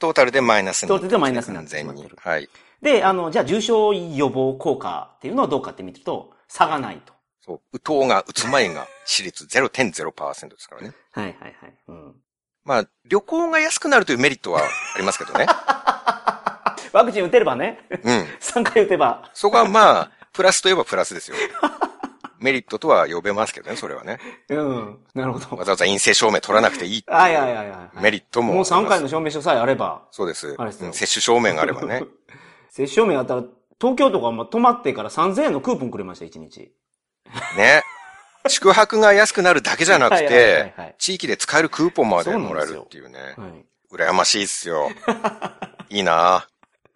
[0.00, 0.88] トータルでマイナスに。
[0.88, 1.94] トータルでマイナスになってる。
[1.94, 2.48] にはい。
[2.82, 7.12] で、あの、じゃあ重症予防効果っていうのはどうかって見ると、差がないと。
[7.40, 7.60] そう。
[7.72, 10.92] 打とうが打つ前が私立0.0%ですからね。
[11.12, 11.74] はいはいはい。
[11.88, 12.14] うん。
[12.64, 14.60] まあ、旅行が安くなるというメリットは
[14.94, 15.46] ありますけどね。
[16.94, 17.98] ワクチン打てればね、うん。
[18.40, 19.28] 3回打てば。
[19.34, 21.36] そこはまあ、プラスといえばプラスですよ。
[22.38, 24.20] メリットとは呼べますけどね、それはね。
[24.48, 24.98] うん。
[25.14, 25.56] なるほど。
[25.56, 28.00] わざわざ陰性証明取らなくていいいうはいはいはいはい。
[28.00, 28.54] メリットも。
[28.54, 29.08] もう3回の。
[29.08, 30.02] 証明書さえあれば。
[30.12, 30.54] そうです。
[30.56, 32.04] あれですようん接種証明があればね。
[32.70, 33.42] 接種証明あったら、
[33.80, 36.70] 東京とかも泊まってから3000円のクーポンくれました、1日。
[37.56, 37.82] ね。
[38.46, 43.18] 宿泊が安くなるだけじゃなくてはい、地域で使えるクーポンまでもらえるっていうね。
[43.38, 43.66] はい。
[43.90, 44.90] 羨ましいっすよ。
[45.88, 46.46] いいな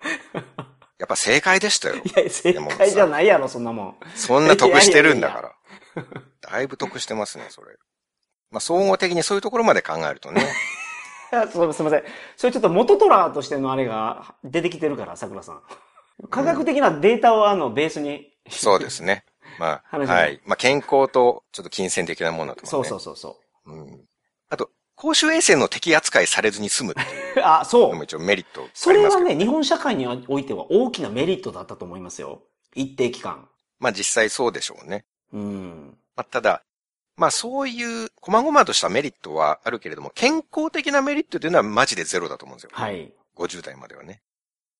[0.98, 1.96] やっぱ正解でしたよ。
[1.96, 3.96] いや、正解じゃないやろ、そんなもん。
[4.14, 5.54] そんな得してるんだから。
[6.40, 7.76] だいぶ得してますね、それ。
[8.50, 10.42] まあ、総合的にそういうところまで考えるとね。
[11.32, 12.04] いや、そうすみません。
[12.36, 15.62] それちょっと元トラとしてのあれが出てきてるから、桜さん。
[16.30, 18.32] 科学的なデータをあの、ベースに。
[18.48, 19.24] そうですね。
[19.58, 20.40] まあ、 はい。
[20.44, 22.70] まあ、健康と、ちょっと金銭的なものとかね。
[22.70, 24.04] そうそうそうそうん。
[24.48, 27.04] あと、公衆衛生の敵扱いされずに済むってい
[27.36, 27.42] うう。
[27.46, 28.02] あ、そうのも。
[28.02, 29.28] 一応メリットそありますけど。
[29.28, 32.42] れはね、日本社会においては大きなメリットだったと思いますよ。
[32.74, 33.48] 一定期間。
[33.78, 35.04] まあ実際そうでしょうね。
[35.32, 35.98] うん。
[36.16, 36.64] まあただ、
[37.16, 42.70] まあそういう、細々としたメリットはあるけれども、健康的なメリットというのはマジでゼロだと思うんですよ。
[42.72, 43.12] はい。
[43.36, 44.22] 50代まではね。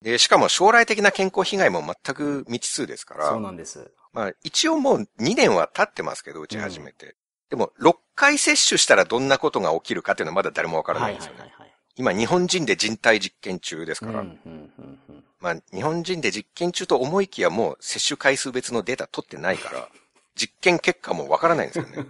[0.03, 3.93] で、しかも将来的な健康被害も全く未知数ですからそう、なんです。
[4.13, 7.15] まあ一応もう2年は経ってますけど、打ち始めて。
[7.51, 11.41] でも6回接種したらどんなことが起きるかっていうのはまだ誰もわからなはいいんですよね。
[11.41, 11.75] はいはいはい。
[11.97, 19.89] 今日本人で人体実験中ですから、うんうんうんうんまあ日本人で実験中と思いきやもう接種回数別のデータ取ってないから、
[20.35, 22.07] 実験結果もわからないんですよね。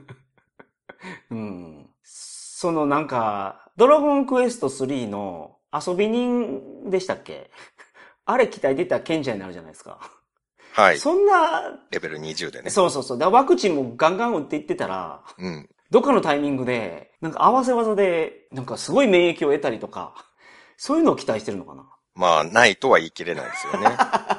[1.31, 1.90] うん。
[2.03, 7.51] そのなんか、ドラゴンクエスト3の遊び人でしたっけ？
[8.24, 10.01] あれ期待出たら賢者になるじゃないですか。
[10.79, 10.99] はい。
[10.99, 12.71] そんな、レベル20でね。
[12.71, 13.19] そうそうそう。
[13.19, 15.69] ワクチンもガンガン打っていってたら、うん。
[15.91, 20.14] どっかのタイミングで、なんか合わせ技で、なんかすごい免疫を得たりとか、
[20.77, 21.85] そういうのを期待してるのかな。
[22.14, 23.88] まあ、ないとは言い切れないですよね。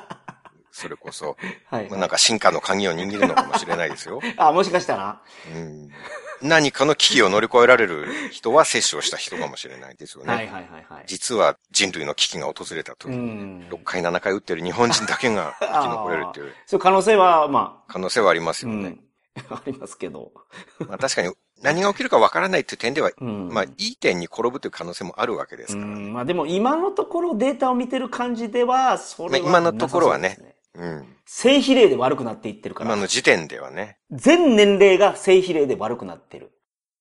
[0.80, 1.38] それこそ、
[1.70, 2.00] はいまあ。
[2.00, 4.22] なんか進化の鍵を握るのかもしれないですよ。
[4.38, 5.22] あ、もしかしたら
[5.54, 5.90] うん。
[6.42, 10.34] 何かの危機を乗り越えられる人は接種をした人かもしれないですよね。
[10.34, 11.04] はいはいはいはい。
[11.06, 13.70] 実は人類の危機が訪れた時うに、ん。
[13.70, 18.90] 6回7回打ってる日本人だけが生き残れるっていうそういう可能性は、まあ、可能性はありますうよね。
[18.90, 19.00] ん。
[19.50, 20.32] ありますけど。
[20.80, 23.50] まあ確かに何が起きるかわからないっていう点では、うん。
[23.50, 25.88] まあいい点に転ぶという可能性もあるわけですから。
[25.88, 26.14] うん。
[26.14, 30.38] まあでも今のところデータを見てる感じでは、それは、まあ今のところはね
[30.76, 31.16] うん。
[31.26, 32.94] 正比例で悪くなっていってるから。
[32.94, 33.98] 今の時点ではね。
[34.12, 36.52] 全年齢が正比例で悪くなってる。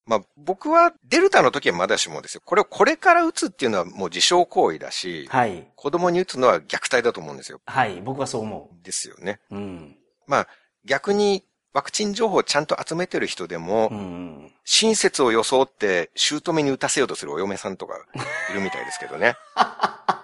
[0.06, 2.42] まあ僕はデルタの時はまだしもですよ。
[2.44, 5.68] これをこれから打つっていうのはもう自傷行為だし、はい。
[5.76, 7.60] 子供に打つのは虐待だと思うんですよ。
[7.66, 8.00] はい。
[8.00, 9.40] 僕はそう思ですよね。
[9.50, 9.56] う。
[9.56, 9.96] うん。
[10.26, 10.48] まあ
[10.86, 14.52] 逆にワクチン情報をちゃんと集めてる人でも、うん。
[14.64, 17.94] 親切を装って姑に打たせようとするお嫁さんとか
[18.50, 19.36] いるみたいですけどね。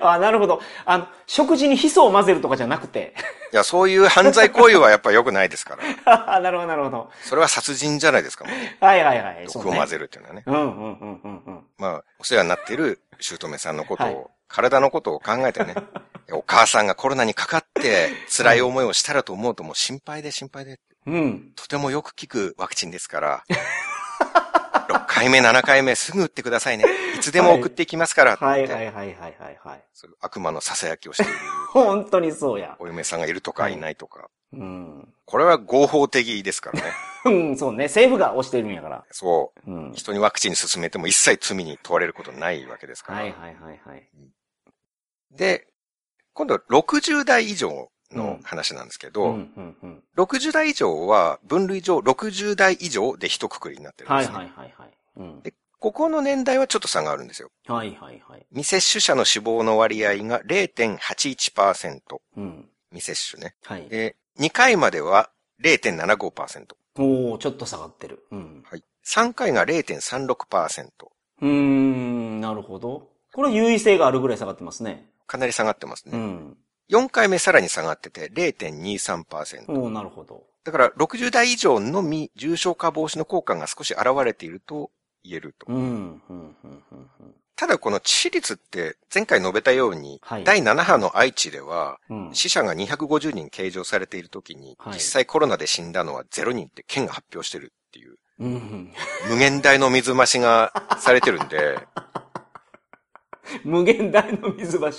[0.00, 0.60] あ、なるほど。
[0.84, 3.14] あの、食事にヒ素を混ぜるとかじゃなくて。
[3.52, 6.40] いや、そういう犯罪行為はやっぱ良くないですから。
[6.40, 7.10] なるほど、なるほど。
[7.22, 8.84] それは殺人じゃないですか、もう。
[8.84, 9.46] はいはいはい。
[9.52, 10.04] 毒を混ぜる。
[10.04, 10.42] るっていうのはね。
[10.46, 11.66] うんうんうんうんうん。
[11.78, 14.16] まあ、お世話になっている姑さんのことを、はい
[14.48, 15.74] 体のことを考えてね、
[16.32, 21.52] お母さんがコロナにかかって辛い思いをしたらと思うともう心配で心配で、うん。
[21.54, 23.56] とてもよく効くワクチンですから、6
[25.16, 26.84] 回目、7回目すぐ打ってくださいね。
[27.16, 29.84] いつでも送っていきますから、はいってはいはいはいはいはい。
[29.94, 31.32] そういう悪魔の囁きをしている
[31.72, 32.76] 本当にそうや。
[32.78, 35.14] お嫁さんがいるとかいないとか、うん。
[35.24, 36.92] これは合法的ですからね。
[37.24, 37.84] うん、そうね。
[37.84, 39.04] 政府が押してるんやから。
[39.10, 39.70] そう。
[39.70, 39.92] うん。
[39.94, 43.20] 人にワクチン進めても一切罪に問われることないわけですから。
[43.20, 44.08] はいはいはいはい。
[45.32, 45.66] で、
[46.34, 50.04] 今度60代以上の話なんですけど、うんうんうん。
[50.16, 54.96] 60代以上は分類上60代以上で一括りになってるんはいです、ねはいはいはい。
[55.16, 55.40] うん。
[55.42, 57.50] でここの年代はちょっと差があるんですよ。
[57.66, 58.46] はいはいはい。
[58.50, 62.00] 未接種者の死亡の割合が0.81%。
[62.36, 62.68] うん。
[62.90, 63.54] 未接種ね。
[63.64, 63.88] はい。
[63.88, 65.30] で、2回までは
[65.62, 66.74] 0.75%。
[66.98, 68.24] おー、ちょっと下がってる。
[68.30, 68.62] うん。
[68.64, 68.82] はい。
[69.06, 70.88] 3回が0.36%。
[71.42, 73.10] うーん、なるほど。
[73.32, 75.10] これ優位性があるぐらい下がってますね。
[75.26, 76.18] かなり下がってますね。
[76.18, 76.56] うん。
[76.90, 79.70] 4回目さらに下がってて0.23%。
[79.72, 80.44] おー、なるほど。
[80.64, 84.90] だから60代以上のみ重症化防止の効果が少し現れていると
[85.26, 85.66] 言えると。
[87.56, 92.30] ただこの致死率って前回述べたように、はい第7波の愛知ではうん。
[92.34, 98.92] 死者が250人計上されている時に、はい実際コロナで死んだのは0人って県が発表してるっていう、うんうん。
[99.30, 101.78] 無限大の水増しがされてるんで、
[103.64, 104.90] 無限大の水橋。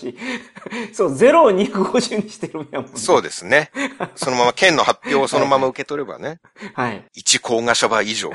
[0.94, 2.98] そう、ゼロを250にしてるんやもんね。
[2.98, 3.72] そうですね。
[4.16, 6.40] そのまま県の発表をそのまま受け取ればね、
[6.74, 7.06] はい。
[7.16, 8.32] 1高賀所倍以上、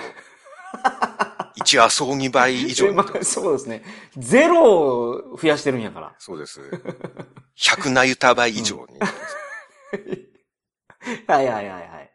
[1.61, 3.83] 1麻生木倍以上で、まあ、そうですね。
[4.17, 4.63] ゼロ
[5.11, 6.15] を増やしてるんやから。
[6.19, 6.61] そうです。
[7.57, 8.99] 100なゆた倍以上に。
[11.27, 12.11] はいはいはいはい。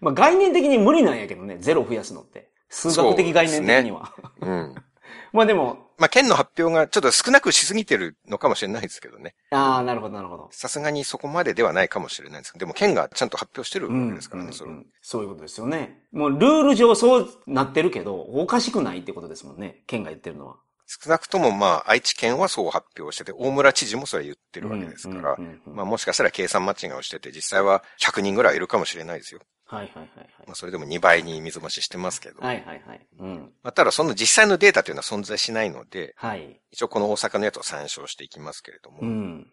[0.00, 2.50] まあ概念的に無理なんやけどね、ゼロを増やすのって。
[2.68, 4.12] 数学的概念的には。
[4.40, 4.74] うん。
[5.32, 9.34] まあでも、まあ、県の発表がちょっと少なくしすぎてるのかもしれないですけどね。
[9.50, 10.48] ああ、なるほどなるほど。
[10.52, 16.02] さすがにそこまでではないかもしれないですけど、でも県がちゃんと発表してるわうんけですからね、それうんうんそういうことですよね。
[16.12, 19.82] もうルール上そうなってるけど、おかしくないってことですもんね。
[19.86, 20.56] 県が言ってるのは。
[20.86, 29.40] 少なくともまあ、愛知県はそう発表してて、大村知事もそれ言ってるわけですからうんうんうんう、んまあもしかしたら計算間違いをしてて、実際は100人ぐらいいるかもしれないですよ。
[29.66, 30.08] はいはいはい
[30.46, 32.40] まあ、それでも2倍に水増ししてますけど。
[32.40, 32.56] はい。
[32.56, 33.06] はいはいはい。
[33.18, 33.52] うん。
[33.62, 36.60] まあ、ただその実際のデータというのは存在しないので、はい。
[36.70, 39.46] 一応この大阪のやつを参照していきますけれども、うん。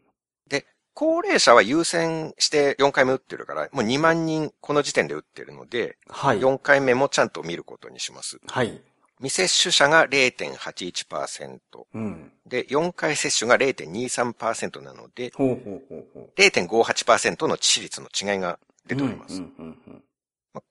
[0.93, 6.39] 高齢者は優先して4回目打ってるから、もう2万人この時点で打ってるので、はい。
[6.39, 8.39] 4回目もちゃんと見ることにします。
[8.47, 8.81] はい。
[9.19, 11.59] 未接種者が0.81%
[11.93, 12.31] うん。
[12.45, 16.29] で、4回接種が0.23%なので、ほうほうほうほう。
[16.35, 19.41] 0.58%の致死率の違いが出ております。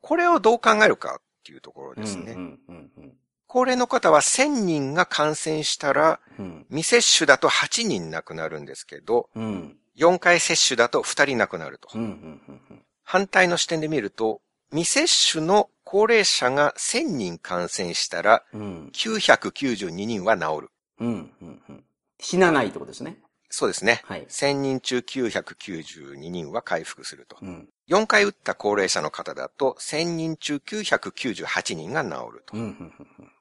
[0.00, 2.02] これをどう考えるかっていうところうん。
[2.02, 2.36] ですね。
[3.46, 6.66] 高齢の方は1000人が感染したら、うん。
[6.68, 9.76] 未接種だと8人亡くなるんですけど、うん。
[9.96, 11.88] 4回接種だと2人亡くなると。
[13.02, 14.40] 反対の視点で見ると、
[14.70, 18.90] 未接種の高齢者が1000人感染したら、うん。
[18.92, 20.70] 992人は治る。
[22.20, 23.18] 死なないってことですね。
[23.50, 24.00] そうですね。
[24.04, 24.26] はい。
[24.26, 27.36] 1000人中992人は回復すると。
[27.42, 27.68] うん。
[27.88, 32.60] 4回打った高齢者の方だと、1000人中998人が治るとう。
[32.60, 32.62] ん。
[32.62, 32.92] うん。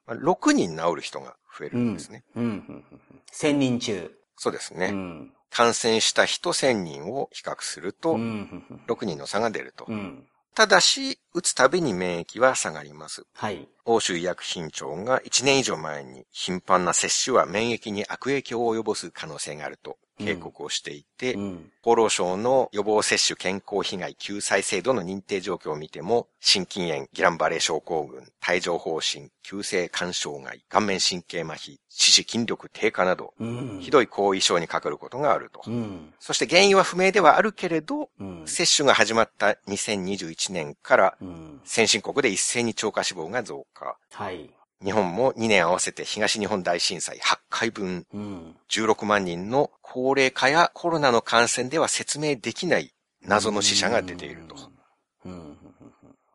[0.06, 2.24] まあ6人治る人が増えるんですね。
[2.34, 2.44] うん。
[2.44, 2.50] うん。
[2.50, 2.84] うん。
[3.30, 4.10] 千人中。
[4.36, 4.86] そうですね。
[4.86, 5.32] うん。
[5.50, 8.64] 感染した人1000人を比較するとう、ん。
[8.88, 9.94] 6人の差が出るとう。
[9.94, 10.26] ん。
[10.54, 13.24] ただし、打つたびに免疫は下がります。
[13.34, 13.68] はい。
[13.84, 21.72] 欧州医薬品庁が1年以上前に頻繁な接種は免疫に悪影響を及ぼす可能性があると警告をしていて、うん。
[21.82, 33.78] 厚労省の予防接種健康被害救済制度の認定状況を見ても、心筋炎、ギランバレー症候群、帯状疱疹、急性肝障害、顔面神経麻痺、四肢筋力低下など、うん。
[33.80, 35.62] ひどい後遺症にかかることがあると。
[35.66, 36.12] うん。
[36.20, 38.42] そして原因は不明ではあるけれど、うん。
[38.46, 41.60] 接種が始まった2021年からうん。
[41.64, 43.96] 先進国で一斉に超過死亡が増加。
[44.12, 44.50] はい。
[44.82, 48.56] 日本も2年合わせて東日本大震災8回分うん。
[48.70, 54.56] 16万人の高齢化やコロナの感染では説明できない謎の死者が出ていると。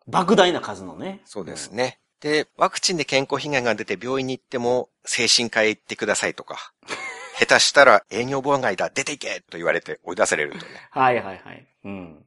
[0.08, 1.22] 莫大な数のね。
[1.26, 2.00] そうですね。
[2.22, 6.74] で、ワクチンで健康被害が出て病院に行っても精神科へ行ってくださいとか、
[7.38, 10.88] 下手したら営業妨害だ、出ていけと言われて追い出されるとね。
[10.92, 11.68] はいはいはい。
[11.84, 12.26] うん。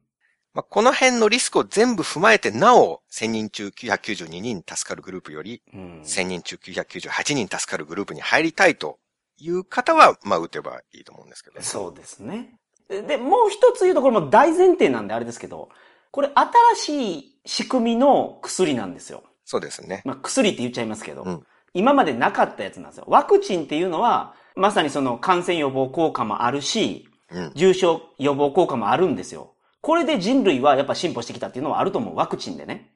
[0.53, 6.01] まあ、この辺のリスクを全部踏まえて、なお、1000人中992人助かるグループより、うん。
[6.01, 8.97] 1000人中998人助かるグループに入りたいと
[9.37, 11.61] いう方は、まあ、打てばいいと思うんですけど。
[11.61, 12.55] そうですね。
[12.87, 15.69] で、でもう一つ言うとこれも大前提なんであれですけど、
[16.11, 16.31] これ
[16.75, 19.23] 新しい仕組みの薬なんですよ。
[19.45, 20.01] そうですね。
[20.05, 21.43] まあ薬って言っちゃいますけど、うん
[21.75, 23.05] 今までなかったやつなんですよ。
[23.07, 27.51] ワクチンっていうのは、まさにその感染予防効果もあるし、うん。
[27.53, 29.53] 重症予防効果もあるんですよ。
[29.81, 32.15] これで人類はやっぱ進歩してきたっていうのはあると思う。
[32.15, 32.91] ワクチンでね。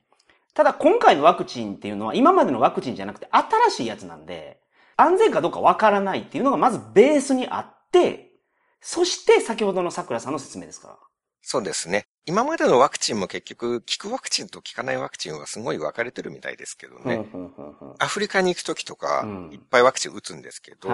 [0.53, 4.59] ただ今回のワクチンっていうのは今までのワクチンじゃなくて新しいやつなんで、
[4.97, 8.31] 安全かどうかわからないっていうのがまずベースにあって、
[8.81, 10.97] そして先ほどの桜さんの説明ですから。
[11.41, 12.05] そうですね。
[12.25, 17.25] 今までのワクチンも結局、効くワクチンと効かないワクチンはすごい分かれてるみたいですけどね。
[17.99, 20.89] アフリカに行くときとかうん、いっぱいワクチン打つんですけど。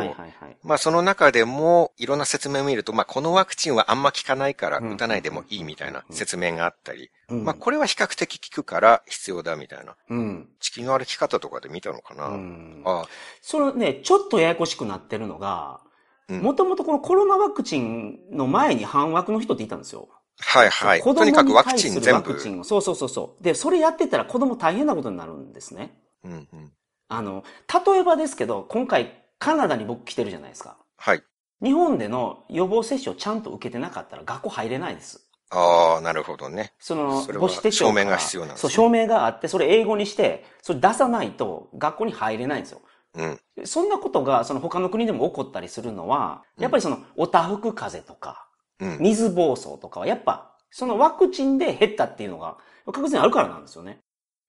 [0.64, 9.96] まあその中でもいろんな説明を見ると、まあこのワクチンはあんま効かないからうん打たないでもいいみたいな説明があったり、うんまあこれは比較的効くから必要だみたいな。
[10.10, 10.50] うん。
[10.60, 13.08] 地球の歩き方とかで見たのかな、うんああ
[13.42, 15.82] そのね、ちょっとややこしくなってるのが、
[16.28, 20.10] うんもともとこのコロナワクチンの前に半枠の人っていたんですよ。
[20.40, 21.02] はいはい。
[21.02, 22.12] とにかくワクチン全部。
[22.12, 22.64] ワクチンを。
[22.64, 23.44] そうそうそうそう。
[23.44, 25.98] で、それやってたら子供大変なことになるんですね。
[26.24, 26.72] うんうん。
[27.10, 27.44] あの、
[27.86, 30.78] 例えばですけど、今回カナダに僕来てるじゃないですか。
[30.98, 31.24] はい。
[31.62, 35.30] 日本での予防接種をちゃんと受けてなかったら学校入れないです。
[35.52, 36.74] ああ、なるほどね。
[36.80, 42.82] その、そ母子手帳証明が必要なんですねそう、証明があって、それ英語にして、それ出さないと学校に入れないんですよ。
[43.16, 43.40] うん。
[43.66, 48.48] そんなことが、その他の国でも起こったりするのは、やっぱりその、おたふく風邪とか、
[48.80, 48.98] うん。
[49.00, 54.00] 水暴走とかは、やっぱ、そのワクチンで減ったっていうのが、確実にあるからなんですよね。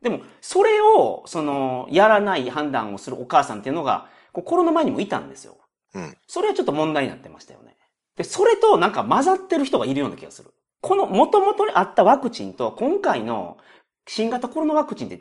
[0.03, 5.57] でも、それを、その、やらない判断をするお母さんっていうのが、コロナ前にもいたんですよ。
[5.95, 6.17] うん。
[6.27, 7.77] それはちょっと問題になってましたよね。
[8.17, 10.53] で、それとなんか混ざってる人がいるような気がする。
[10.81, 13.59] この元々にあったワクチンと今回の
[14.07, 15.21] 新型コロナワクチンって違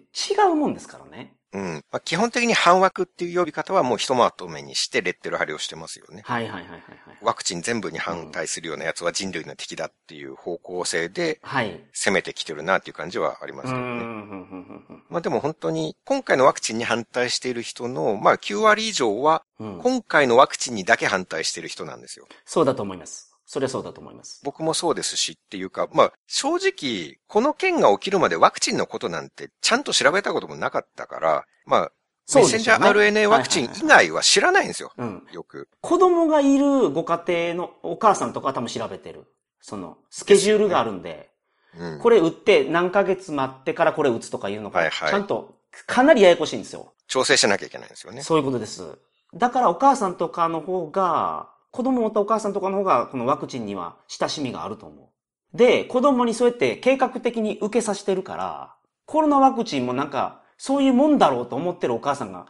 [0.51, 1.35] うもんですからね。
[1.53, 1.73] うん。
[1.91, 6.21] まあ、基本的に反枠っていう呼び方はもうひとまとめにしてレッテル貼りをしてますよね。
[6.25, 7.17] はいはいはいはいはい。
[7.21, 11.83] ワクチン全部に反対するようなやつは人類の敵だっていう方向性ではい。
[11.93, 13.85] 攻めてきてるなっていう感じはありまうすけどね。
[13.85, 22.27] んうんうんうんまあでも本当に今回のワクチンに反対している人のまあ9割以上はうんうん今回のワクチンにだけ反対している人なんですよ。
[22.45, 23.28] そうだと思います。
[23.51, 24.41] それはそうだと思います。
[24.43, 31.91] 僕もそうですしっていうか、まあ正直この件が起きるまでワクチンのことなんてちゃんと調べたこともなかったから、まあ
[32.35, 34.91] メッセンジャー RNA ワクチン以外は知らないんですよ。
[34.95, 35.25] うん。
[35.31, 35.67] よく。
[35.81, 39.25] 子供がいるご家庭のお母さんとかは多分調べてる。
[39.61, 41.31] その、スケジュールがあるんで。
[41.75, 41.99] うん。
[41.99, 45.55] これ打って何ヶ月待ってからこれ打つとかいうのが、はいはいちゃんと
[45.87, 46.93] かなりややこしいんですよ。
[47.07, 48.21] 調整しなきゃいけないんですよね。
[48.21, 48.99] そういうことです。
[49.33, 55.11] だからお母さんとかの方が、子供を持ったお母さんとかの方が、このワクチンには親しみがあると思
[55.53, 55.57] う。
[55.57, 62.47] で、子供にそうやって計画的に受けさせてるから、コロナワクチンもなんか、そういうもんだろうと思ってるお母さんが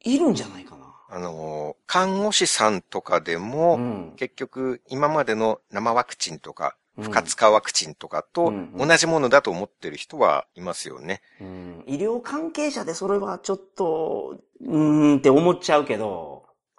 [0.00, 0.84] いるんじゃないかな。
[1.08, 4.12] あの、看護師さんとかでも、うん。
[4.16, 11.22] 結局、今までの生ワクチンとか、うん不活化ワクチンとかとうんうん同じものだと思ってる人はいますよね。
[11.40, 16.33] うん医療関係者でそれはちょっと、うーんって思っちゃうけど、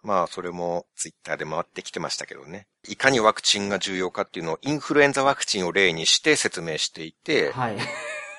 [0.06, 2.68] まあ、それもツイッターで回ってきてましたけどね。
[2.88, 7.78] いかにワクチンが重要かっていうのをインフルエンザワクチンを例にして説明していて、はい。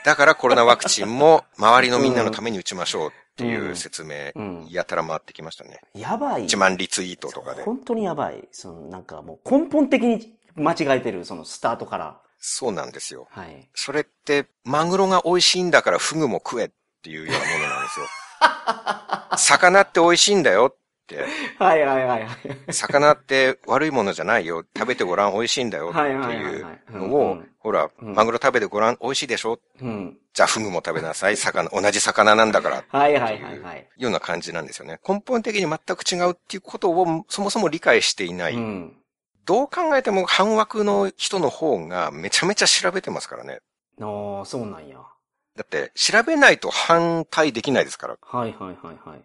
[0.05, 4.69] だからコロナワクチンも周りのみんなのために打ちましょうっていう説明、うん。
[4.71, 5.81] やたら回ってきましたね。
[5.95, 6.45] やばい。
[6.45, 7.65] 1万リツイートとかで。
[7.65, 8.47] 本当にやばい。
[8.53, 12.21] その、なんかもう根本的に間違えてる、そのスタートから。
[12.39, 13.27] そうなんですよ。
[13.31, 13.69] はい。
[13.75, 16.71] それって、マグロが美味しいんだからフグも食えっ
[17.03, 18.07] ていうようなものなんですよ。
[19.37, 20.77] 魚って美味しいんだよ。
[21.59, 22.29] はいはいはいは
[22.69, 22.73] い。
[22.73, 24.65] 魚って悪いものじゃないよ。
[24.77, 29.61] 食べてごらん美味しいんだよってはいうはいのをうん、ほら、うんマグロ食べてごらん美味しいでしょ？
[29.81, 30.19] うん。
[30.35, 31.37] じゃあフグも食べなさい。
[31.37, 32.85] 魚、同じ魚なんだから。
[32.89, 33.89] はいはいはいはい。
[33.97, 34.99] ような感じなんですよね。
[35.09, 38.55] 根本的に全く違うっていうことをそもそも理解していない。
[38.55, 38.97] うん。
[39.45, 43.61] どう考えても半枠の人の方がめちゃめちゃ調べてますからね。
[44.01, 44.99] ああ、そうなんや。
[45.57, 48.19] だって調べないと反対できないですから。
[48.21, 49.21] はいはいはいはい。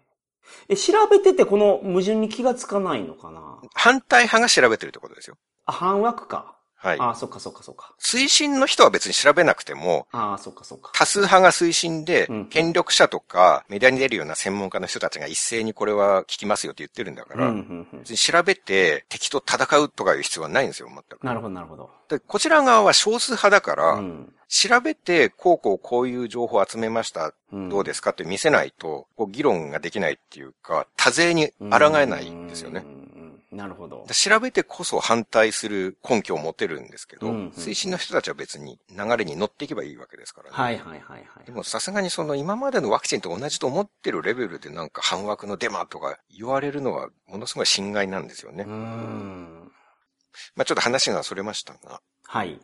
[0.68, 3.60] え、調べててこの矛盾に気がつかないのかな？
[3.74, 5.36] 反対派が調べてるってことですよ。
[5.66, 6.56] あ、半枠か。
[6.82, 6.98] はい。
[6.98, 7.94] ああ、そっかそっかそっか。
[8.00, 10.90] 推進の人は別に調べなくても、ああ、そっかそっか。
[10.92, 17.54] 多数派が推進でうん、権力者とかメディアに出るような専門家の人たちが一斉にこれは聞きますよって言ってるんだかうん、うら、ん、
[17.92, 17.98] うん。
[18.00, 21.22] 別に調べて敵と戦うとかいう必要はないんですよ、全く。
[21.24, 21.90] なるほどなるほど。
[22.08, 24.32] でこちら側は少数派だから、うん。
[24.48, 33.01] 調べて、こうこうこういう情報を集めました、うんどうですかって見せないと、こう議論ができないっていうか、多勢に抗えないんですよねうん。
[33.52, 34.04] なるほど。
[34.08, 40.56] で調べてこそ反対する根拠を持てるんですけど、うんうん推進の人たちは別に流れに乗っていけばいいわけですからね。
[40.56, 41.44] はいはいはいはい。
[41.44, 48.64] でもさすがにその今までのワクチンと同じと思ってるレベルでなんか反枠のデマとか言われるのはものすごい侵害なんですよね。
[48.66, 49.72] うーん。
[50.56, 52.58] まあちょっと話がそれましたが、はい。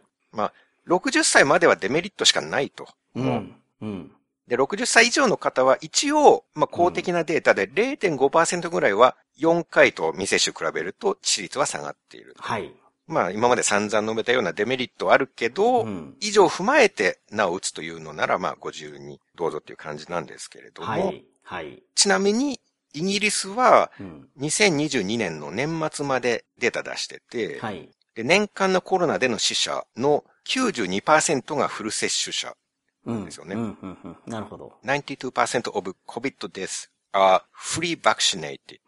[0.87, 2.89] 60歳まではデメリットしかないと。
[3.15, 4.13] うんうん。
[4.49, 12.35] で、60歳以上の方は一応、まあ公的なデータで0.5%ぐらいは4回と未接種比べると致死率は下がっている。
[12.39, 12.73] はい。
[13.07, 16.17] まあ今まで散々述べたようなデメリットはあるけど、うん。
[16.21, 21.25] 以上踏まえてなお打つというのなら、まあご自由にどうぞっていう感じなんですけれども、はい。
[21.43, 21.83] はい。
[21.95, 22.59] ちなみに
[22.95, 24.29] イギリスはうん。
[24.41, 27.91] 2022年の年末までデータ出してて、はい。
[28.15, 32.55] で年間のコロナでの死者の92%がフル接種者。
[33.13, 33.25] うん。
[33.25, 33.57] ですよね。
[34.27, 34.75] なるほど。
[34.85, 38.81] 92% of COVID deaths are fully vaccinated.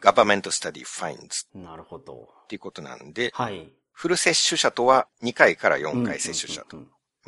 [0.00, 1.46] Government study finds.
[1.54, 1.64] うん。
[1.64, 2.28] なるほど。
[2.44, 3.72] っていうことなんで、はい。
[3.92, 6.78] フル接種者とは2回から4回接種者と。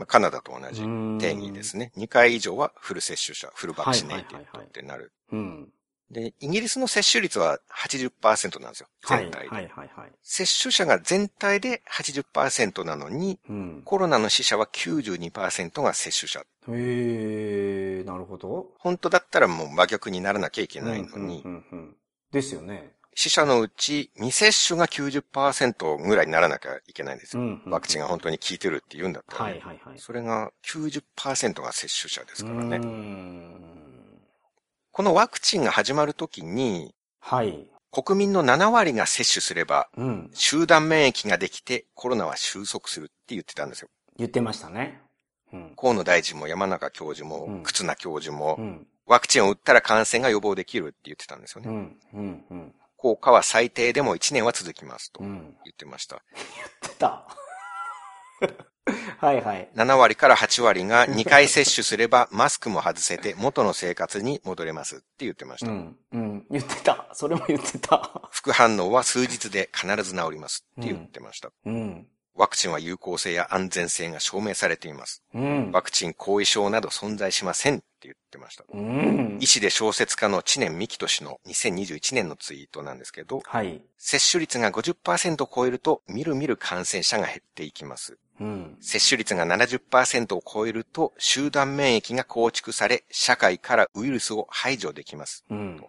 [0.06, 1.92] カナダと同じうん定義ですね。
[1.96, 5.12] 2回以上はフル接種者、フルバクシネイティッドってなる。
[5.32, 5.72] うん。
[6.10, 8.88] で、イギリスの接種率は80%なんですよ。
[9.02, 9.24] はい。
[9.24, 9.48] 全体で。
[9.48, 10.12] はい、はい、はい。
[10.22, 13.82] 接種者が全体で80%なのに、うん。
[13.84, 16.40] コロナの死者は92%が接種者。
[16.40, 18.68] へえ、なるほど。
[18.78, 21.96] 本当だったらもう真逆にならなきゃいけないのに、うん、うん、うん。
[22.32, 22.92] ですよね。
[23.14, 27.42] 死者のうち未接種が90%ぐらいにならなきゃいけないんですよ。
[27.42, 27.62] うん。
[27.66, 29.98] ワクチンが本当に効いてるって言うんだったら、はい、はい、はい。
[29.98, 32.76] それが90%が接種者ですからね。
[32.76, 33.77] うーん
[34.98, 37.70] このワクチンが始まるときに、はい。
[37.92, 40.30] 国民の7割が接種すれば、うん。
[40.34, 43.90] 集団免疫ができてコロナは収束するって言ってたんですよ。
[44.16, 45.00] 言ってましたね。
[45.52, 45.72] うん。
[45.76, 48.86] 河野大臣も山中教授も、うん忽那教授も、うん。
[49.06, 51.68] ワクチンを打ったら感染が予防できるって言ってたんですよね。
[51.68, 51.96] うん。
[52.14, 52.44] うん。
[52.50, 52.74] うん。
[52.96, 55.54] 効果は最低でも1年は続きますとうん。
[55.64, 56.24] 言ってました。
[56.82, 57.24] 出た。
[59.18, 59.68] はいはい。
[59.74, 65.70] 7割から8割が 2回接種すればマスクも外せて元の生活に戻れますって言ってました。
[65.70, 65.96] うん。
[66.12, 66.46] うん。
[66.50, 67.08] 言ってた。
[67.12, 68.28] それも言ってた。
[68.30, 71.50] 副反応は数日で必ず治りますって言ってました。
[71.66, 72.06] うん。
[72.38, 75.24] ワクチンは有効性や安全性が証明されています。
[75.34, 75.72] うん。
[75.72, 78.64] ワクチン後遺症など存在しませんって言ってました。
[78.72, 79.46] うん医。
[79.48, 83.82] 師で小説家の知念幹人氏の2021年のツイートなんですけど、はい。
[83.98, 88.18] 接種率が50%を超えると、みるみる感染者が減っていきます。
[88.40, 88.76] うん。
[88.80, 95.44] 接種率が70%を超えると、集団免疫が構築され、社会からウイルスを排除できます。
[95.50, 95.84] うん。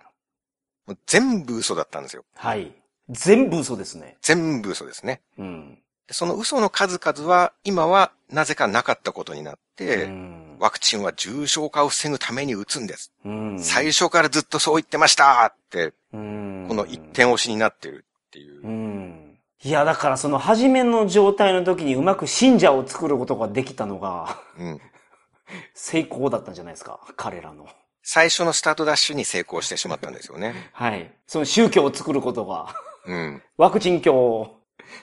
[1.05, 2.23] 全部嘘だったんですよ。
[2.35, 2.73] はい。
[3.09, 4.17] 全部嘘ですね。
[4.21, 5.21] 全部嘘ですね。
[5.37, 5.79] うん。
[6.07, 10.57] でその嘘の数々は、今はなぜかなかったことになって、うん。
[10.59, 13.11] ワクチンは重症化を防ぐために打つんです。
[13.25, 13.59] うん。
[13.59, 16.65] 最初からずっとそう言ってましたって、うん。
[16.67, 19.28] この一点押しになってるっていう。
[19.63, 19.69] うん。
[19.69, 24.81] いや、だからその初めの状態の時にうまく信者を作ることができたのが、うん。
[25.73, 26.99] 成功だったんじゃないですか。
[27.15, 27.67] 彼らの。
[28.03, 30.69] 最初のスタートダッシュに成功してしまったんですよね。
[30.73, 31.11] はい。
[31.27, 32.73] その宗教を作ることが、
[33.05, 33.43] うん。
[33.57, 34.55] ワクチン教、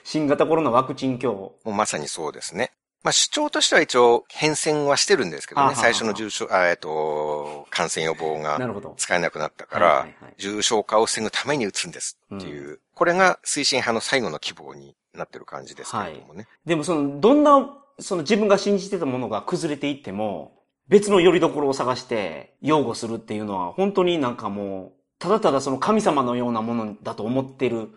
[0.03, 1.33] 新型コロナワクチン教。
[1.63, 2.71] もうまさにそうですね。
[3.03, 5.75] まあ主張としては一応変遷はしてるんですけどね。
[5.75, 8.57] 最初の重症、あえっと、感染予防が。
[8.97, 16.47] 使えなくなったから重症化を防ぐために打つんですっていう、これが推進派の最後の希望になってる感じですけれどもね。
[16.65, 17.69] でもその、どんな、
[17.99, 20.53] その自分が信じてたものが崩れていっても、
[20.87, 27.89] 別の拠り所を探して擁護するっていうのは、本当になんかもう、ただただその神様のようなものだと思ってる、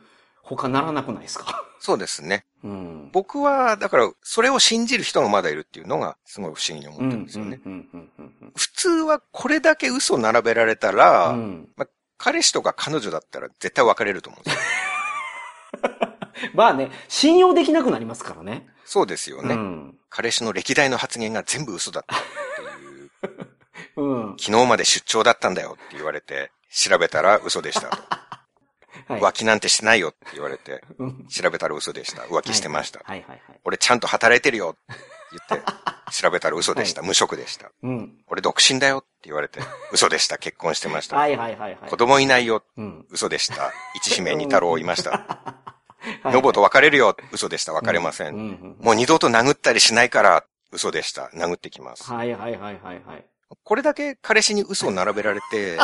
[0.57, 1.65] 他ならなくないですか？
[1.79, 2.45] そうですね。
[2.63, 3.11] うん。
[3.13, 7.59] 僕は、だから、それを信じる人がまだいるっていうのが、すごい不思議に思ってるんですよね。
[8.57, 11.39] 普通はこれだけ嘘並べられたら、うん
[11.79, 11.89] うん
[12.23, 14.61] 彼氏とか彼女だったら絶対別れると思うんですよ。
[16.53, 18.69] まあね、信用できなくなりますからね。
[18.85, 19.55] そうですよね。
[19.55, 19.99] うん。
[20.11, 24.03] 彼氏の歴代の発言が全部嘘だったっていう。
[24.05, 24.37] うん。
[24.39, 27.97] 昨日まで出張だったんだよって言われて、調べたら嘘でしたと。
[29.11, 29.21] はい。
[29.21, 32.23] 浮気なんてしてないよって言われて、うん調べたら嘘でした。
[32.23, 33.01] 浮気してました。
[33.05, 33.61] はいはいはい。
[33.65, 35.03] 俺ちゃんと働いてるよって
[35.49, 35.67] 言って、
[36.13, 37.03] 調べたら嘘でした。
[37.03, 37.71] 無職でした。
[37.83, 38.13] うん。
[38.29, 39.61] 俺独身だよって言われて、
[39.93, 40.39] 嘘でした。
[40.39, 41.17] 結婚してました。
[41.17, 41.91] はいはいはいはい。
[41.91, 42.63] 子供いないよ。
[42.77, 43.07] うん。
[43.11, 43.73] 嘘でした。
[43.97, 45.11] 一姫二太郎いました。
[46.23, 47.15] はいノボと別れるよ。
[47.31, 47.75] 嘘でした。
[47.75, 51.27] 別れませんもう二度と殴ったりしないから、嘘でした。
[51.35, 52.11] 殴ってきます。
[52.11, 53.25] はいはいはいはいはい。
[53.65, 55.77] これだけ彼氏に嘘を並べられて、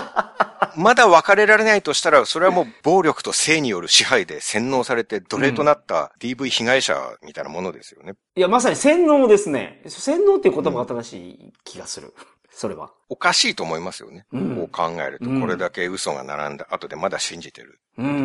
[0.77, 8.15] まだ別れられないとしたら、それはもう暴力と性による支配で洗脳されて奴隷となった DV 被害者みたいなものですよね。
[8.37, 9.83] いや、まさに洗脳ですね。
[9.87, 12.15] 洗脳っていう言葉が正しい気がする。
[12.51, 12.93] それは。
[13.09, 14.27] おかしいと思いますよね。
[14.33, 17.81] うんこう考えると、うんこれだけ嘘が並んだ後でまだ信じてる。
[17.99, 18.17] うん、うん、う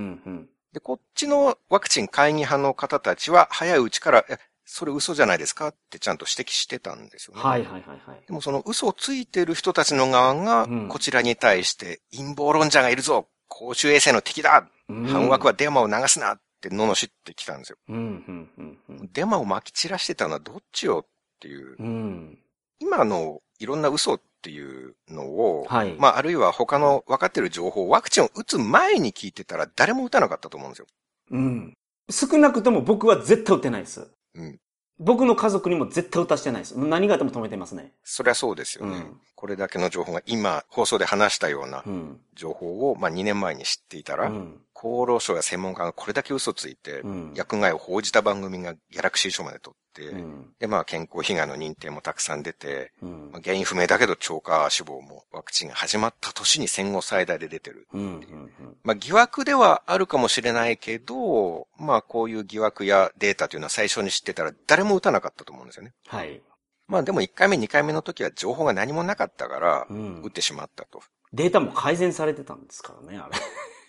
[0.00, 0.48] ん、うん。
[0.72, 5.68] で、こっちのワクチン会議派の方たちは、早いうちから、え、それ嘘じゃないですか？
[5.68, 7.40] ってちゃんと指摘してたんですよね。
[7.40, 8.20] はいはいはいはい。
[8.26, 17.76] でもその嘘をついてる人たちの側がうん、こちらに対して陰謀論者がいるぞ公衆衛生の敵だうん反枠はデマを流すなって罵ってきたんですよ。
[17.88, 19.10] うん、うん、うん、うん。
[19.12, 21.08] デマを撒き散らしてたのはどっちよっ
[21.40, 21.76] ていう。
[21.78, 22.38] うん。
[22.80, 30.86] 今のいろんな嘘っていうのを、はいまああるいは他の分かってる情報をワクチンを打つ前に聞いてたら誰も打たなかったと思うんですよ。
[31.30, 31.74] うん。
[32.10, 34.08] 少なくとも僕は絶対打ってないです。
[34.36, 34.60] うん。
[34.98, 36.78] 僕の家族にも絶対打たしてないです。
[36.78, 37.92] 何があっても止めてますね。
[38.02, 38.96] そりゃそうですよね。
[38.96, 42.20] うんこれだけの情報が今放送で話したようなうん。
[42.34, 44.60] 情報を、まあ2年前に知っていたら、うん。
[44.74, 50.54] 厚労省や専門家がこれだけ嘘ついて、うん薬害を報じた番組がギャラクシー賞まで取って、うん。
[50.58, 53.40] で、まあ健康被害の認定もたくさん出て、うんまあ。
[53.42, 57.86] 原因不明だけど超過死亡もワクチンが始まった年に戦後最大で出てる。
[57.92, 58.00] うん。
[58.02, 58.76] うん。
[58.82, 65.92] まあ疑惑ではあるかもしれないけど、まあこういう疑惑やデータというのは最初に知ってたら誰も打たなかったと思うんですよね。
[66.06, 66.40] はい。
[66.88, 71.02] まあでも1回目2回目の時は情報が何もなかったからう、ん打ってしまったと。
[71.32, 73.38] データも改善されてたんですからね、あれ。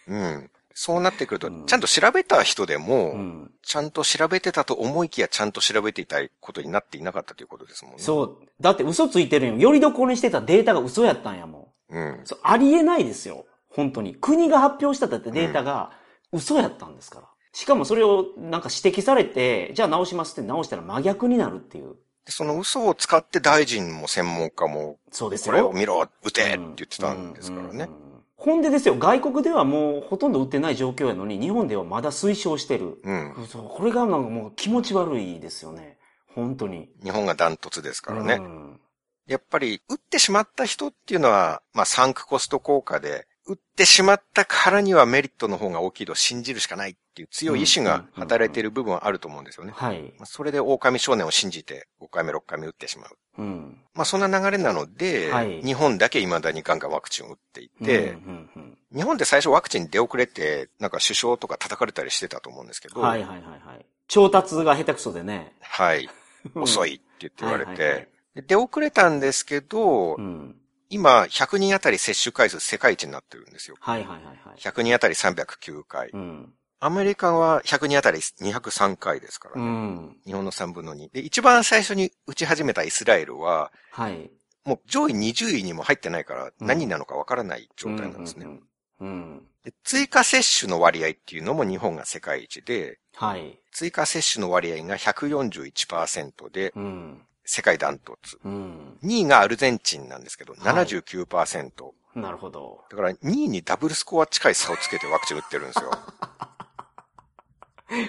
[0.08, 0.52] うん。
[0.80, 3.52] そうなってくるとう、んちゃんと調べた人でも、うん。
[3.64, 8.00] ちゃんと調べてたと思いきやちゃんと調べていたいことになっていなかったということですもんね。
[8.00, 8.38] そう。
[8.62, 9.58] だって嘘ついてるんよ。
[9.58, 11.96] よりどころにしてたデータが嘘やったんやもん。
[11.96, 12.00] う。
[12.00, 12.22] うん。
[12.26, 13.48] そう、ありえないですよ。
[13.70, 14.14] 本当に。
[14.22, 15.94] 国が発表したってデータが
[16.32, 17.28] 嘘やったんですから。
[17.54, 21.96] しかもそれをなんか指摘されて、じゃあ直しますって直したら真逆になるっていう。
[22.24, 25.72] でその嘘を使って大臣も専門家も、そうですこれをよ。
[25.74, 27.70] 見ろ、撃てって言ってたんですからね。
[27.72, 28.07] うんうんうん
[28.38, 33.00] ほんでですよ、外国ではもうほとんど売ってない状況やのに、日本ではまだ推奨してる。
[33.04, 33.48] うん。
[33.48, 35.98] そうこれがなんかもう気持ち悪いですよね。
[36.36, 36.90] 本当に。
[37.04, 38.36] 日本がダントツですからね。
[38.36, 38.80] うん
[39.28, 49.72] やっぱり、撃ってしまった人っていうのは、まあ、サンクコスト効果で、撃ってしまったからにはメリットの方が大きいと信じるしかないっていう強い意志が働いている部分はあると思うんですよね。
[49.76, 50.14] はい。
[50.18, 53.18] まあそれで狼少年を信じて5回目6回目撃ってしまう。
[53.40, 53.78] うん。
[53.94, 63.86] まあそんな流れなので、はい日本だけ未だにガンガンワクチンを打っていて、うんうん日本で最初ワクチン出遅れて、なんか首相とか叩かれたりしてたと思うんですけど、うんはいはいはいはい。
[64.08, 65.54] 調達が下手くそでね。
[65.62, 66.10] はい、
[66.56, 66.94] 遅い。
[66.94, 70.56] いって言って言われはいはいはいて、で出遅れたんですけど、うん。
[70.90, 73.76] 今100人あたり接種回数世界一になってるんですよ。
[73.80, 74.60] はいはいはいはい。
[74.60, 76.10] 100人あたり309回。
[76.10, 76.54] うん。
[76.80, 79.72] アメリカは100人あたり203回ですからうね。
[79.72, 80.18] ん。
[80.26, 81.12] 日本の3分の2。
[81.12, 84.30] で、一番最初に打ち始めたイスラエルは、はい。
[84.64, 88.46] もう上位20位にも入ってないからうん何なのかわからない状態なんですね。
[88.46, 88.60] うんうん
[89.00, 89.34] うん。
[89.34, 89.48] うん。
[89.64, 93.60] で追加接種の割合っていうのも日本が世界一で、はい。
[93.72, 97.22] 追加接種の割合が141%で、うん。
[97.48, 98.38] 世界ダントツ。
[98.44, 98.98] うん。
[99.04, 101.72] 2位がアルゼンチンなんですけど、はい79%。
[102.16, 102.84] なるほど。
[102.90, 105.90] だから2位にダブルスコア近い差をつけてワクチン打ってるんですよ。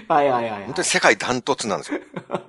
[0.08, 0.64] はいはいはい、はい。
[0.64, 2.00] 本当に世界ダントツなんですよ。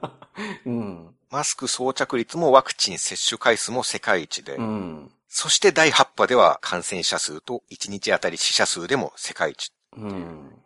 [0.66, 1.16] うん。
[1.30, 5.12] マスク装着率もワクチン接種回数も世界一で、うん。
[5.28, 9.72] そして第8波では感染者数と1日あたり死者数でも世界一。
[9.96, 10.60] うん。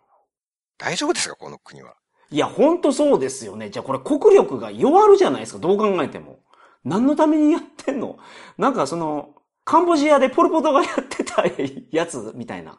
[0.78, 1.96] 大丈夫ですかこの国は？
[2.34, 3.70] いや、ほんとそうですよね。
[3.70, 5.60] じゃあこれ国力が弱るじゃないですか。
[5.60, 6.40] どう考えても。
[6.84, 8.18] 何のためにやってんの？
[8.58, 11.46] なんかその、カンボジアでポルポトがやってた
[11.92, 12.72] やつみたいな。
[12.72, 12.76] う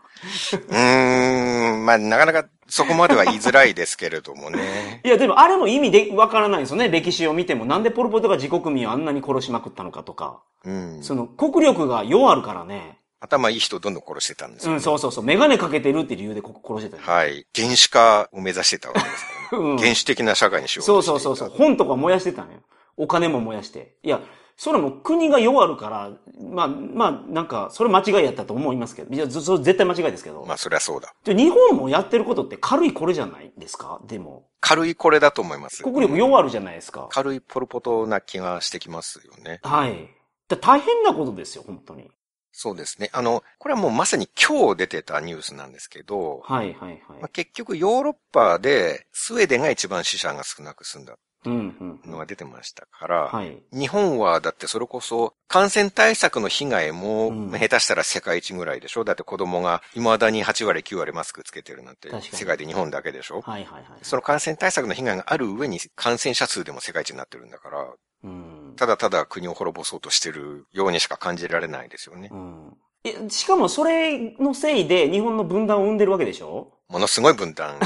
[0.75, 5.01] ーん、まあなかなかそこまでは言いづらいですけれどもね。
[5.07, 6.89] いや、でもあれも意味でわからないんですよね。
[6.89, 7.65] 歴史を見ても。
[7.65, 10.43] なんでポルポトが自国民をあんなに殺しまくったのかとか。
[10.65, 11.03] うん。
[11.03, 12.99] その、国力が弱るからね。
[13.21, 15.25] 頭いい人をどんどん殺してたんですよ、ねうん、そうそうそう。
[15.25, 17.47] メガネかけてるって理由でこ殺してたよはい。
[17.57, 19.44] 原始化を目指してたわけですからね。
[19.59, 21.57] うん原始的な社会にしようそうとしていうたそそうそう。
[21.59, 22.59] 本とか燃やしてたのよ。
[22.97, 23.97] お金も燃やして。
[24.03, 24.21] いや、
[24.57, 29.13] それも国が弱るから、まあ、まあ、なんか、それ間違いやったと思いますけど。
[29.13, 30.45] いや、そ絶対間違いですけど。
[30.47, 31.13] まあそりゃそうだ。
[31.25, 34.01] で日本もやってることって軽いこれじゃないですか？
[34.07, 34.47] でも。
[34.61, 35.83] 軽いこれだと思います。
[35.83, 37.09] 国力弱るじゃないですか。
[37.11, 39.59] 軽いポルポトな気がしてきますよね。
[39.65, 40.09] はい。
[40.49, 42.09] だ大変なことですよ、本当に。
[42.57, 43.11] そうですね。
[43.13, 47.29] あの、これはもうまさに今日出てたニュースなんですけど、はい、はい、はいまあ、。
[47.29, 51.17] 結局ヨーロッパでスウェーデンが一番死者が少なく済んだ。
[51.47, 53.63] のが出てましたから、はい。
[53.71, 59.05] 日本はだってそれこそ感染対策の被害もうん下手したら世界一ぐらいでしょ？
[59.05, 63.43] だって子供が未だに8割9割マスクつけてるなんて世界で日本だけでしょ？
[63.43, 63.85] はい、はい、はい。
[64.01, 67.93] その感染対策の被害がある上に感染者数でも世界一になってるんだから、
[68.25, 68.54] うん。
[68.77, 72.29] ただただ国を滅ぼそうとしてるようにしか感じられないですよね。
[72.33, 72.77] うん。
[73.05, 76.73] え、しかもそれのせいで日本の分断を生んでるわけでしょ？
[76.89, 77.77] ものすごい分断。
[77.77, 77.79] い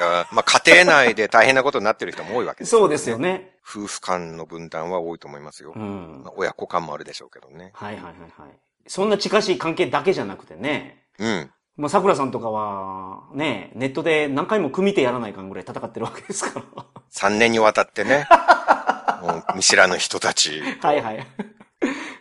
[0.00, 3.18] や、まあ家庭内で大変なことになってる人も多いわけですそうですよ。
[3.18, 3.56] ね。
[3.66, 5.72] 夫婦間の分断は多いと思いますよ。
[5.74, 6.22] うん。
[6.24, 7.70] まあ親子間もあるでしょうけどね。
[7.74, 8.58] はいはいはいはい。
[8.86, 11.04] そんな近しい関係だけじゃなくてね。
[11.18, 11.50] うん。
[11.76, 16.84] まあ、桜さんとかは、ね、ネットで何回も組み手やらないかんぐらい戦ってるわけですから。
[17.10, 18.28] 3年にわたってね、
[19.22, 20.62] もう見知らぬ人たち。
[20.80, 21.26] はいはい。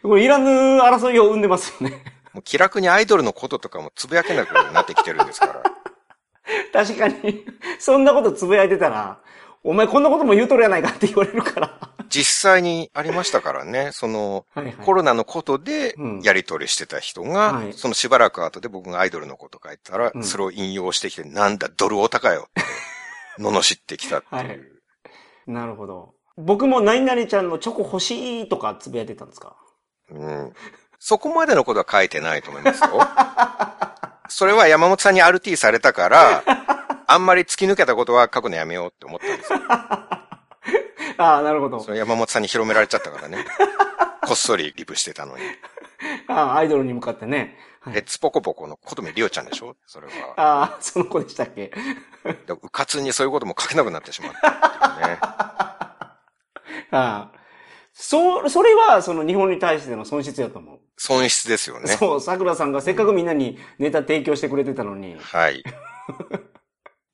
[0.01, 0.49] これいらぬ
[0.81, 2.03] 争いを生んでますよね。
[2.33, 5.63] もう気楽にアイドルのこととかもつぶやけなくなってきてるんですから。
[6.73, 7.45] 確かに、
[7.79, 9.19] そんなことつぶやいてたら、
[9.63, 11.92] お前こんなことも言うとるやないかって言われるから。
[12.09, 14.73] 実際にありましたからね、その、はいはい。
[14.75, 22.61] コロナのことでうんやり取りしてた人が、はいそのしばらく後で僕がアイドルのこと書いたら、うんそれを引用してきて、なんだ、ドルオタかよって、
[23.41, 24.35] 罵ってきたっていう。
[24.35, 24.59] はい
[25.45, 26.13] なるほど。
[26.37, 29.57] 僕も何々ちゃんのチョコ欲しいとかつぶやいてたんですか？
[30.09, 30.53] うん。
[30.99, 32.87] そこまでのことは書いてないと思いますよ。
[34.29, 36.43] それは山本さんに RT されたから、
[37.07, 39.59] あんまり突き抜けたことは書くのやめようって思ったんですよ。
[41.17, 41.91] ああ、なるほどそ。
[41.91, 43.45] れ山本さんに広められちゃったからね。
[44.25, 45.43] こっそりリプしてたのに。
[46.27, 47.57] ああ、アイドルに向かってね。
[47.81, 49.75] はいレッツポコポコの琴目りおちゃんでしょ？
[49.85, 50.13] それは。
[50.37, 51.67] ああ、その子でしたっけ？
[51.67, 55.17] でうかつにそういうことも書けなくなってしまったっていうね。
[55.21, 56.17] あ
[56.91, 57.31] あ。
[57.91, 60.79] そ、それは、その日本に対しての損失やと思う。
[60.97, 61.87] 損失ですよね。
[61.87, 65.17] そう、桜さんがせっかくみんなにネタ提供してくれてたのに。
[65.19, 65.63] はい。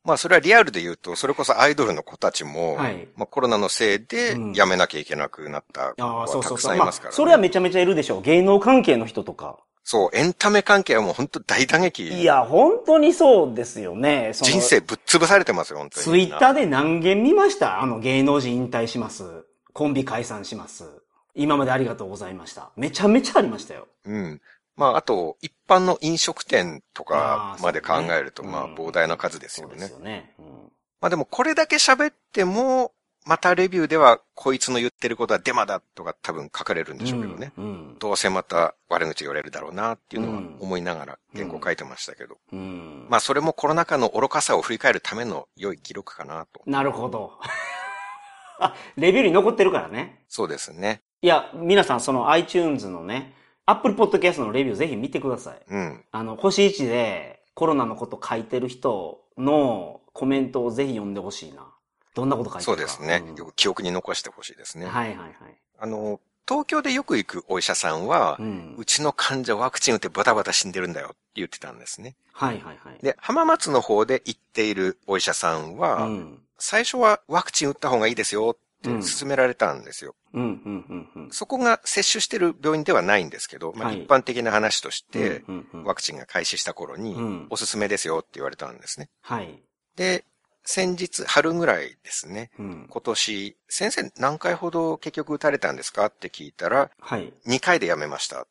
[0.09, 6.75] まあそれはリアルで言うと、それこそアイドルの子たちも、はいまあコロナのせいでうん辞めなきゃいけなくなった子ああ、はたくそうそうそう。
[6.75, 8.21] まあさんいますから、ねそれはめちゃめちゃいるでしょう。
[8.21, 9.57] 芸能関係の人とか。
[9.83, 12.07] そう、エンタメ関係はもう本当大打撃。
[12.07, 14.33] いや、本当にそうですよね。
[14.33, 16.03] 人生ぶっ潰されてますよ、本当に。
[16.03, 17.81] ツイッターで何件見ました？
[17.81, 19.23] あの芸能人引退します。
[19.73, 20.85] コンビ解散します。
[21.33, 22.69] 今までありがとうございました。
[22.75, 23.87] めちゃめちゃありましたよ。
[24.05, 24.41] うん。
[24.79, 29.87] まあ、あと、一般の飲食店とかまで考えると、まあ、膨大な数ですよそうでね。
[29.87, 30.33] すよね。
[30.39, 30.45] うん
[31.01, 32.91] まあでも、これだけ喋っても、
[33.25, 37.53] またレビューでは、こいつの言ってることはデマだとか多分書かれるんでしょうけどね。
[37.57, 37.65] うん。
[37.65, 42.37] うんどうせまた悪口言われるだろうなっていうのはうん思いながら原稿書いてましたけど。
[42.51, 43.07] うん。
[43.09, 46.61] まあそれもコロナ禍の愚かさを振り返るための良い記録かなと。
[46.65, 47.37] なるほど。
[48.59, 50.23] あ、 レビューに残ってるからね。
[50.27, 51.01] そうですね。
[51.21, 53.35] いや、皆さんその iTunes のね、
[53.69, 55.61] Apple Podcast のレビューぜひ見てください。
[55.69, 56.03] うん。
[56.11, 61.67] あの、星1でコロナのこと書いてる人のコメントをぜひ読んでほしいな。
[62.15, 62.87] どんなこと書いてそうるか。
[62.87, 63.23] ですね。
[63.27, 64.87] うんよく記憶に残してほしいですね。
[64.87, 65.33] はいはいはい。
[65.77, 68.43] あの、東京でよく行くお医者さんは、う。
[68.43, 68.45] う
[68.81, 72.15] んちの患者ワクチン打ってバタバタ死んでるんだよって言ってたんですね。
[72.33, 73.03] はいはいはい。
[73.03, 76.39] で、浜松の方で行っているお医者さんは、うん。
[76.57, 80.15] 最初はワクチン打った方がいいですよってうん勧められたんですよ。
[80.33, 81.31] うん、うん、うん、うん。
[81.31, 85.43] そこが接種してる病院ではないんですけど、まあ、はい一般的な話として。
[85.85, 89.09] ワクチンが開始した頃にうん、おすすめですよって言われたんですね。
[89.21, 89.61] はい。
[89.95, 90.23] で、
[90.63, 92.51] 先日、春ぐらいですね。
[92.59, 92.87] うん。
[92.89, 97.33] 今年、先生何回ほど結局打たれたんですかって聞いたら、はい。
[97.47, 98.43] 2回でやめました。
[98.43, 98.45] っ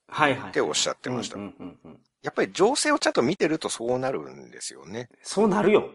[0.52, 2.00] ておっしゃってましたうん、うん、うん。
[2.22, 5.08] やっぱり情勢をちゃんと見てるとそうなるんですよね。
[5.22, 5.90] そうなるよ。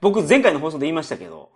[0.00, 1.52] 僕、前回の放送で言いましたけど、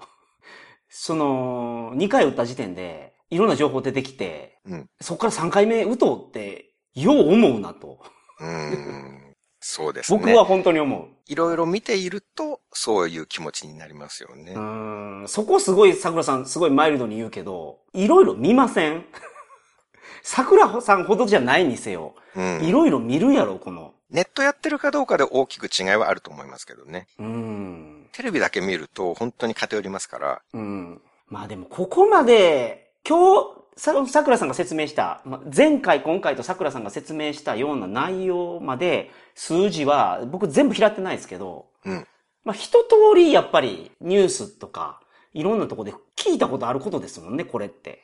[0.99, 4.89] その、2回打った時点で、いろんな情報出てきて、うん。
[5.01, 8.01] そこから3回目打とうって、よう思うなと。
[8.41, 9.35] うーん。
[9.61, 10.19] そうですね。
[10.19, 11.09] 僕は本当に思う。
[11.27, 14.53] いろいろ見ていると、そういう気持ちになりますよね。
[14.53, 19.05] うーん、そこすごい、桜さん、すごいマイルドに言うけど、いろいろ見ません？
[20.23, 22.15] 桜さんほどじゃないにせよ。
[22.35, 22.65] うん。
[22.65, 23.93] いろいろ見るやろ、この。
[24.11, 27.07] ネットやってるかどうかで大きく違いはあると思いますけどね。
[27.19, 28.06] うーん。
[28.13, 31.01] テレビだけ見ると本当に偏りますから、うん。
[31.29, 42.07] まあでも、ここまで、今日、さ、桜さんが説明した、まあ前回、今回と桜さんが説明したような内容まで、数字は、僕全部拾ってないですけど、うん。
[42.45, 45.01] まあ一通りやっぱりニュースとか、
[45.35, 48.03] いろんなとこで聞いたことあることですもんね、これって。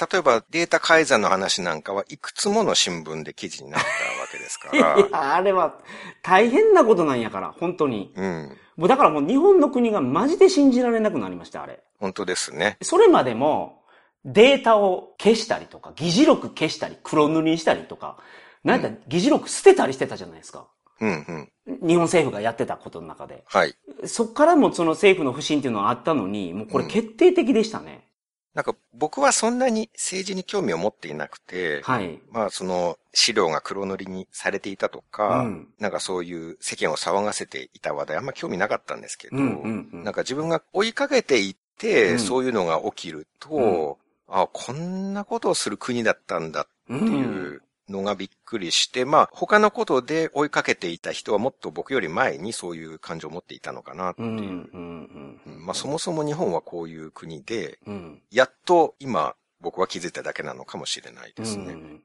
[0.00, 3.92] 例えばデータ改ざんの話なんかはいくつもの新聞で記事になったわ
[4.30, 4.98] けですかいら。
[5.10, 5.78] や、あれは
[6.22, 8.12] 大変なことなんやから、本当に。
[8.16, 8.58] うん。
[8.76, 11.80] もうだからもう日本の国がマジで信じられなくなりました、あれ。
[12.00, 12.76] 本当ですね。
[12.82, 13.82] それまでも
[14.24, 18.16] データを消したりとか、議事録消したり、黒塗りにしたりとか、
[18.64, 20.66] なんやったら議事録捨てたりしてたじゃないですか。
[21.00, 21.86] うんうん。
[21.86, 23.44] 日本政府がやってたことの中で。
[23.46, 23.74] はい。
[24.06, 28.08] そっからもその政府の不信っていうのはあったのに、もうこれ決定的でしたね。
[28.54, 32.20] なんか僕はそんなに政治に興味を持っていなくて、はい。
[32.30, 43.98] まあその資料が黒塗りにされていたとか、うんなんかそういう世間を騒がせていた話題あんま興味なかったんですけど、うんうんうんなんか自分が追いかけていって、うんそういうのが起きると、
[44.28, 46.96] あこんなことをする国だったんだう。
[46.96, 54.28] っていうのがびっくりして、まあ他のことで追いかけていた人はもっと僕より前にそういう感情を持っていたのかなっていう。
[54.28, 54.34] ん。
[54.34, 55.40] うん。
[55.46, 58.22] うんまあそもそも日本はこういう国で、うん。
[58.30, 61.72] やっと今僕は気づいただけなのかもしれないですね。
[61.72, 62.02] うん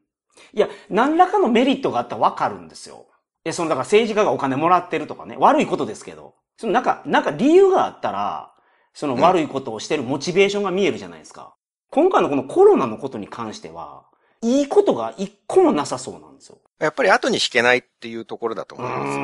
[0.54, 3.08] いや、何らかのメリットがあったらわかるんですよ。
[3.46, 8.54] いや、その、だから政治家がお金もらってるとかね、悪いことですけど、そのなんか、なんか理由があったら、
[8.94, 11.56] その悪いことをしてるモチベーションが見えるじゃないですか。
[11.92, 14.06] 今回のこのコロナのことに関しては、
[14.42, 16.60] いいことが一個もなさそうなんですよ。
[16.80, 19.14] やっぱり後に引けないっていうところだとう思いますよ。
[19.14, 19.20] ー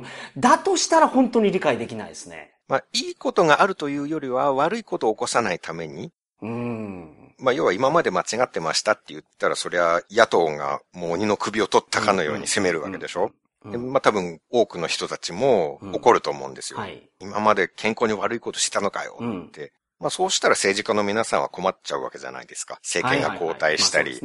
[0.00, 0.04] ん。
[0.36, 2.52] だとしたら本当に理解できないですね。
[2.68, 6.12] まあいいことがあるというよりは悪いことを起こさないために、
[6.42, 7.34] うーん。
[7.38, 13.32] まあ要は今まで間違ってましたって言ったらそりゃ野党がもう鬼の首を取ったかのように責めるわけでしょ、うん
[13.70, 16.78] でまあ多分多くの人たちも怒ると思うんですよ。
[16.78, 17.10] はい。
[17.20, 19.72] 今まで健康に悪いことしたのかよって。
[19.98, 22.78] まあそうしたら政治家の皆さんは困っちゃうわけじゃないですか。
[22.82, 24.20] 政権が交代したり。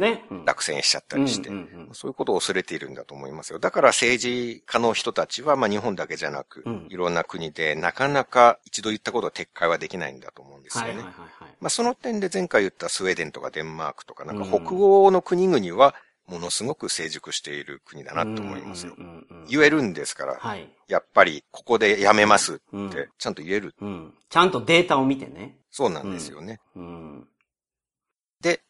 [0.46, 1.50] 落選しちゃったりして。
[1.94, 3.60] そういうことを恐れているんだと思いますよ。
[3.60, 11.04] だから政治家の人たちは、まあ日本だけじゃなく、うんいろんな国でなかなか一度言ったことを撤回はできないんだと思うんですよね。
[11.60, 15.96] まあその点で前回言ったスウェーデンとかデンマークとか、なんかうん北欧の国々は、
[16.28, 18.96] ものすごく成熟している国だなと思いますよ。
[19.50, 20.70] 言えるんですから、はい。
[20.88, 23.76] やっぱりここでやめますっうんて、ちゃんと言える。
[23.82, 24.14] うん。
[24.30, 25.58] ちゃんとデータを見てね。
[25.72, 26.60] そうなんですよね。
[26.76, 27.28] うん。
[28.42, 28.62] で、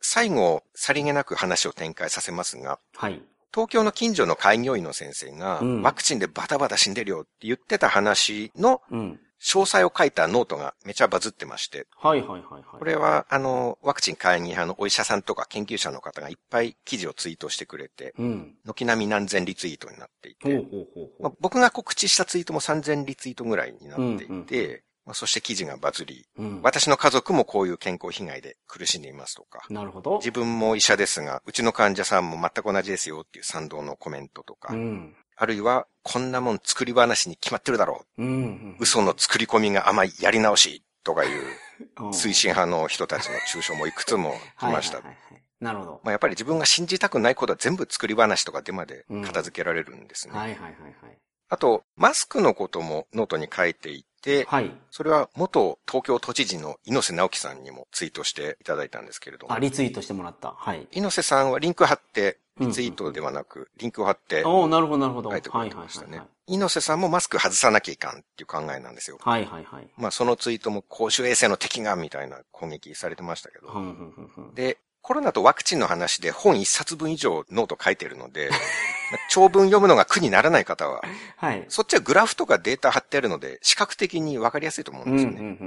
[0.00, 3.22] 最後、さりげなく話を展開させますが、はい。
[3.52, 9.20] 東京の近所の開業医の先生が、うんワクチンでバタバタ死んでるよって言ってた話のうん。
[9.44, 12.62] 詳細を書いたノートがめちゃバズってまして、はいはいはいはい。
[12.78, 18.54] これは、あの、ワクチン懐疑派のお医者さんとか研究者の方がいっぱい記事をツイートしてくれて、うん。
[18.64, 26.42] 軒並み何千リツイートになっていて、ほうほうほうほまあ、僕が告知したツイートも3000リツイートぐらいになっていて、うんうんまあ、そして記事がバズり、う。
[26.42, 26.62] うん。
[26.62, 30.18] 私の家族もこういう健康被害で苦しんでいますとか、なるほど。
[30.18, 35.14] 自分も医者ですが、うちの患者さんも全く同じですよっていう賛同のコメントとか、うん。
[35.36, 38.80] あるいは、こんなもん作り話に決まってるだろうんうんう。。
[38.80, 41.42] 嘘の作り込みが甘い、やり直しとかいう
[41.98, 45.06] うん推進派の人たちの抽象もいくつも来ましたはい。
[45.06, 46.00] はいはいはいなるほど。
[46.04, 50.34] まあ、やっぱり自分が信じたくないことは全部作り話とかデマで片付けられるんですね。
[50.34, 51.18] はいはいはいはい。
[51.48, 54.72] あと、マスクのこともノートに書いていて、はい。
[54.90, 60.54] それは元東京都知事の猪瀬直樹さんにもツイートしていただいたんですけれどもあ、、リツイートしてもらった。
[60.56, 60.88] はい。
[60.92, 65.30] 猪瀬さんはリンク貼って、リツイートではなく、リンクを貼っておおなるほどなるほど。
[65.30, 66.28] 書いてくれはいはいてましたねはいはい。。
[66.46, 69.18] 猪瀬さんもマスク外さなきゃいかんっていう考えなんですよ。
[69.20, 69.88] はいはいはい。
[69.98, 73.68] まあそのツイートも公衆衛生の敵がみたいな攻撃されてましたけど。
[73.68, 78.56] ふんふんふんふんで、コロナとワクチンの話で本一冊分以上ノート書いてるので、ま
[79.18, 81.02] あ長文読むのが苦にならない方は、
[81.38, 81.64] はい。
[81.68, 85.58] そっちはグラフとかデータ貼ってあるので、視覚的にわかりやすいと思うんですよね。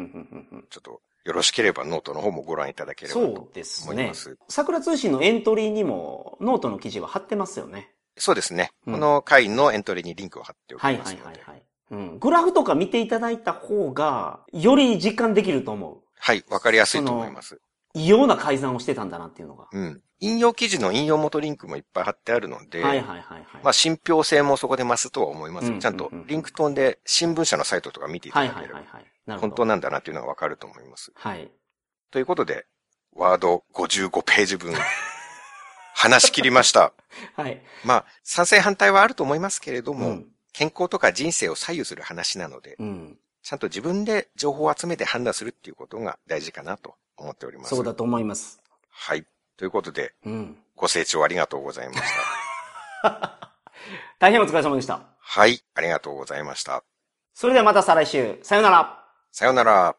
[0.70, 4.13] ちょっと、よろしければノートの方もご覧いただければそとうですね思いま。
[4.13, 4.38] す。
[4.47, 7.91] 桜通信のエントリーにも、ノートの記事は貼ってますよね。
[8.15, 8.72] そうですね。
[8.86, 11.26] うんこの回のエントリーにリンクを貼っておきはい、はい、ますので。
[11.26, 11.63] はい、はい。
[11.91, 12.20] うん。
[12.20, 15.97] グラフとか見ていただいた方が、より実感できると思う。
[16.18, 17.59] はい、わかりやすいと思います。
[17.93, 19.68] 異様な改ざんをしてたんだなっていうのが。
[19.74, 20.01] うん。
[20.20, 23.45] 引用記事の引用元リンクもいっぱい貼ってあるので、はい、はい、はい、はい。
[23.63, 25.74] まあ、信憑性もそこで増すとは思いますよ。
[25.76, 29.05] うんちゃんとうんうんリンク飛んで新聞社のサイトとか見ていたはい、はい、だければはい、はい。
[29.26, 29.49] なるほど。
[29.49, 31.11] 本当なんだなっていうのがわかると思います。
[31.15, 31.51] はい。
[32.11, 32.65] ということで、
[33.13, 34.74] ワード55ページ分、
[35.93, 36.93] 話し切りました。
[37.36, 37.61] はい。
[37.84, 40.32] まあ、賛成反対はあると思いますけれども、うん。
[40.53, 43.20] 健康とか人生を左右する話なので、うん。
[43.43, 47.70] ちゃんと自分で情報を集めて判断するっていうことが大事かなと思っております。
[47.70, 48.59] そうだと思います。
[48.89, 49.26] はい。
[49.57, 50.57] ということで、うん。
[50.75, 52.01] ご清聴ありがとうございまし
[53.01, 53.51] た。
[54.19, 55.01] 大変お疲れ様でした。
[55.19, 55.61] はい。
[55.73, 56.83] ありがとうございました。
[57.33, 58.39] それではまた再来週。
[58.43, 59.03] さよなら。
[59.31, 59.95] さようなら。